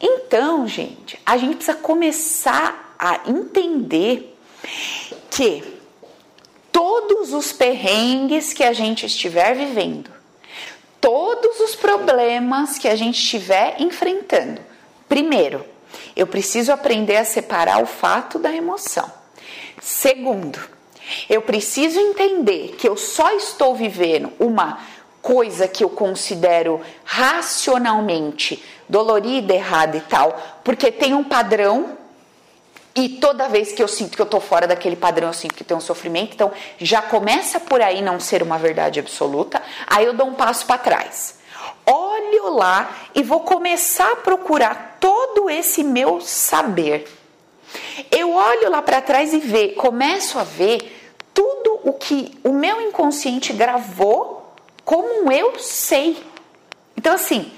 Então, 0.00 0.66
gente, 0.66 1.20
a 1.26 1.36
gente 1.36 1.56
precisa 1.56 1.76
começar 1.76 2.94
a 2.98 3.20
entender 3.28 4.36
que 5.30 5.62
todos 6.72 7.32
os 7.32 7.52
perrengues 7.52 8.52
que 8.52 8.64
a 8.64 8.72
gente 8.72 9.04
estiver 9.04 9.54
vivendo, 9.54 10.10
todos 11.00 11.60
os 11.60 11.74
problemas 11.74 12.78
que 12.78 12.88
a 12.88 12.96
gente 12.96 13.18
estiver 13.18 13.80
enfrentando, 13.80 14.60
primeiro, 15.08 15.64
eu 16.16 16.26
preciso 16.26 16.72
aprender 16.72 17.16
a 17.16 17.24
separar 17.24 17.82
o 17.82 17.86
fato 17.86 18.38
da 18.38 18.54
emoção. 18.54 19.10
Segundo, 19.80 20.60
Eu 21.28 21.42
preciso 21.42 21.98
entender 21.98 22.76
que 22.78 22.88
eu 22.88 22.96
só 22.96 23.32
estou 23.32 23.74
vivendo 23.74 24.32
uma 24.38 24.78
coisa 25.22 25.68
que 25.68 25.84
eu 25.84 25.90
considero 25.90 26.80
racionalmente 27.04 28.62
dolorida, 28.88 29.54
errada 29.54 29.96
e 29.96 30.00
tal, 30.00 30.36
porque 30.64 30.90
tem 30.90 31.14
um 31.14 31.22
padrão 31.22 31.98
e 32.94 33.08
toda 33.08 33.48
vez 33.48 33.72
que 33.72 33.82
eu 33.82 33.86
sinto 33.86 34.16
que 34.16 34.22
eu 34.22 34.26
tô 34.26 34.40
fora 34.40 34.66
daquele 34.66 34.96
padrão, 34.96 35.28
eu 35.28 35.32
sinto 35.32 35.54
que 35.54 35.62
tem 35.62 35.76
um 35.76 35.80
sofrimento. 35.80 36.34
Então, 36.34 36.50
já 36.78 37.00
começa 37.00 37.60
por 37.60 37.80
aí 37.80 38.02
não 38.02 38.18
ser 38.18 38.42
uma 38.42 38.58
verdade 38.58 38.98
absoluta. 38.98 39.62
Aí 39.86 40.04
eu 40.04 40.12
dou 40.12 40.26
um 40.26 40.34
passo 40.34 40.66
para 40.66 40.78
trás. 40.78 41.38
Olho 41.86 42.50
lá 42.54 42.90
e 43.14 43.22
vou 43.22 43.40
começar 43.40 44.12
a 44.12 44.16
procurar 44.16 44.98
todo 44.98 45.48
esse 45.48 45.84
meu 45.84 46.20
saber. 46.20 47.08
Eu 48.10 48.32
olho 48.32 48.68
lá 48.68 48.82
para 48.82 49.00
trás 49.00 49.32
e 49.32 49.38
ve, 49.38 49.68
começo 49.68 50.38
a 50.38 50.44
ver 50.44 50.99
tudo 51.34 51.80
o 51.84 51.92
que 51.92 52.38
o 52.44 52.52
meu 52.52 52.80
inconsciente 52.80 53.52
gravou 53.52 54.54
como 54.84 55.30
eu 55.30 55.58
sei. 55.58 56.22
Então, 56.96 57.14
assim, 57.14 57.50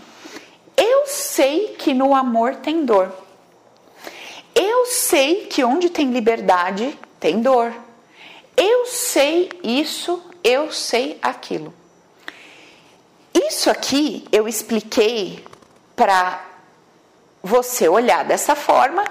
eu 0.77 1.07
sei 1.07 1.75
que 1.79 1.95
no 1.95 2.15
amor 2.15 2.57
tem 2.57 2.85
dor. 2.85 3.13
Eu 4.55 4.87
sei 4.87 5.47
que 5.47 5.65
onde 5.65 5.89
tem 5.89 6.11
liberdade 6.11 6.99
tem 7.19 7.41
dor. 7.41 7.73
Eu 8.57 8.85
sei 8.87 9.49
isso, 9.63 10.23
eu 10.45 10.71
sei 10.71 11.19
aquilo. 11.23 11.73
Isso 13.33 13.71
aqui 13.71 14.25
eu 14.31 14.47
expliquei 14.47 15.45
para 15.97 16.45
você 17.43 17.89
olhar 17.89 18.25
dessa 18.25 18.55
forma 18.55 19.05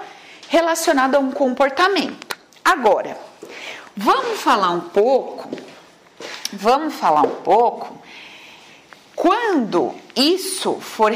relacionado 0.48 1.16
a 1.16 1.18
um 1.18 1.32
comportamento. 1.32 2.38
Agora, 2.64 3.18
vamos 3.96 4.40
falar 4.40 4.70
um 4.70 4.80
pouco, 4.80 5.48
vamos 6.52 6.94
falar 6.94 7.22
um 7.22 7.36
pouco 7.42 8.02
quando 9.14 9.94
isso 10.16 10.80
for 10.80 11.12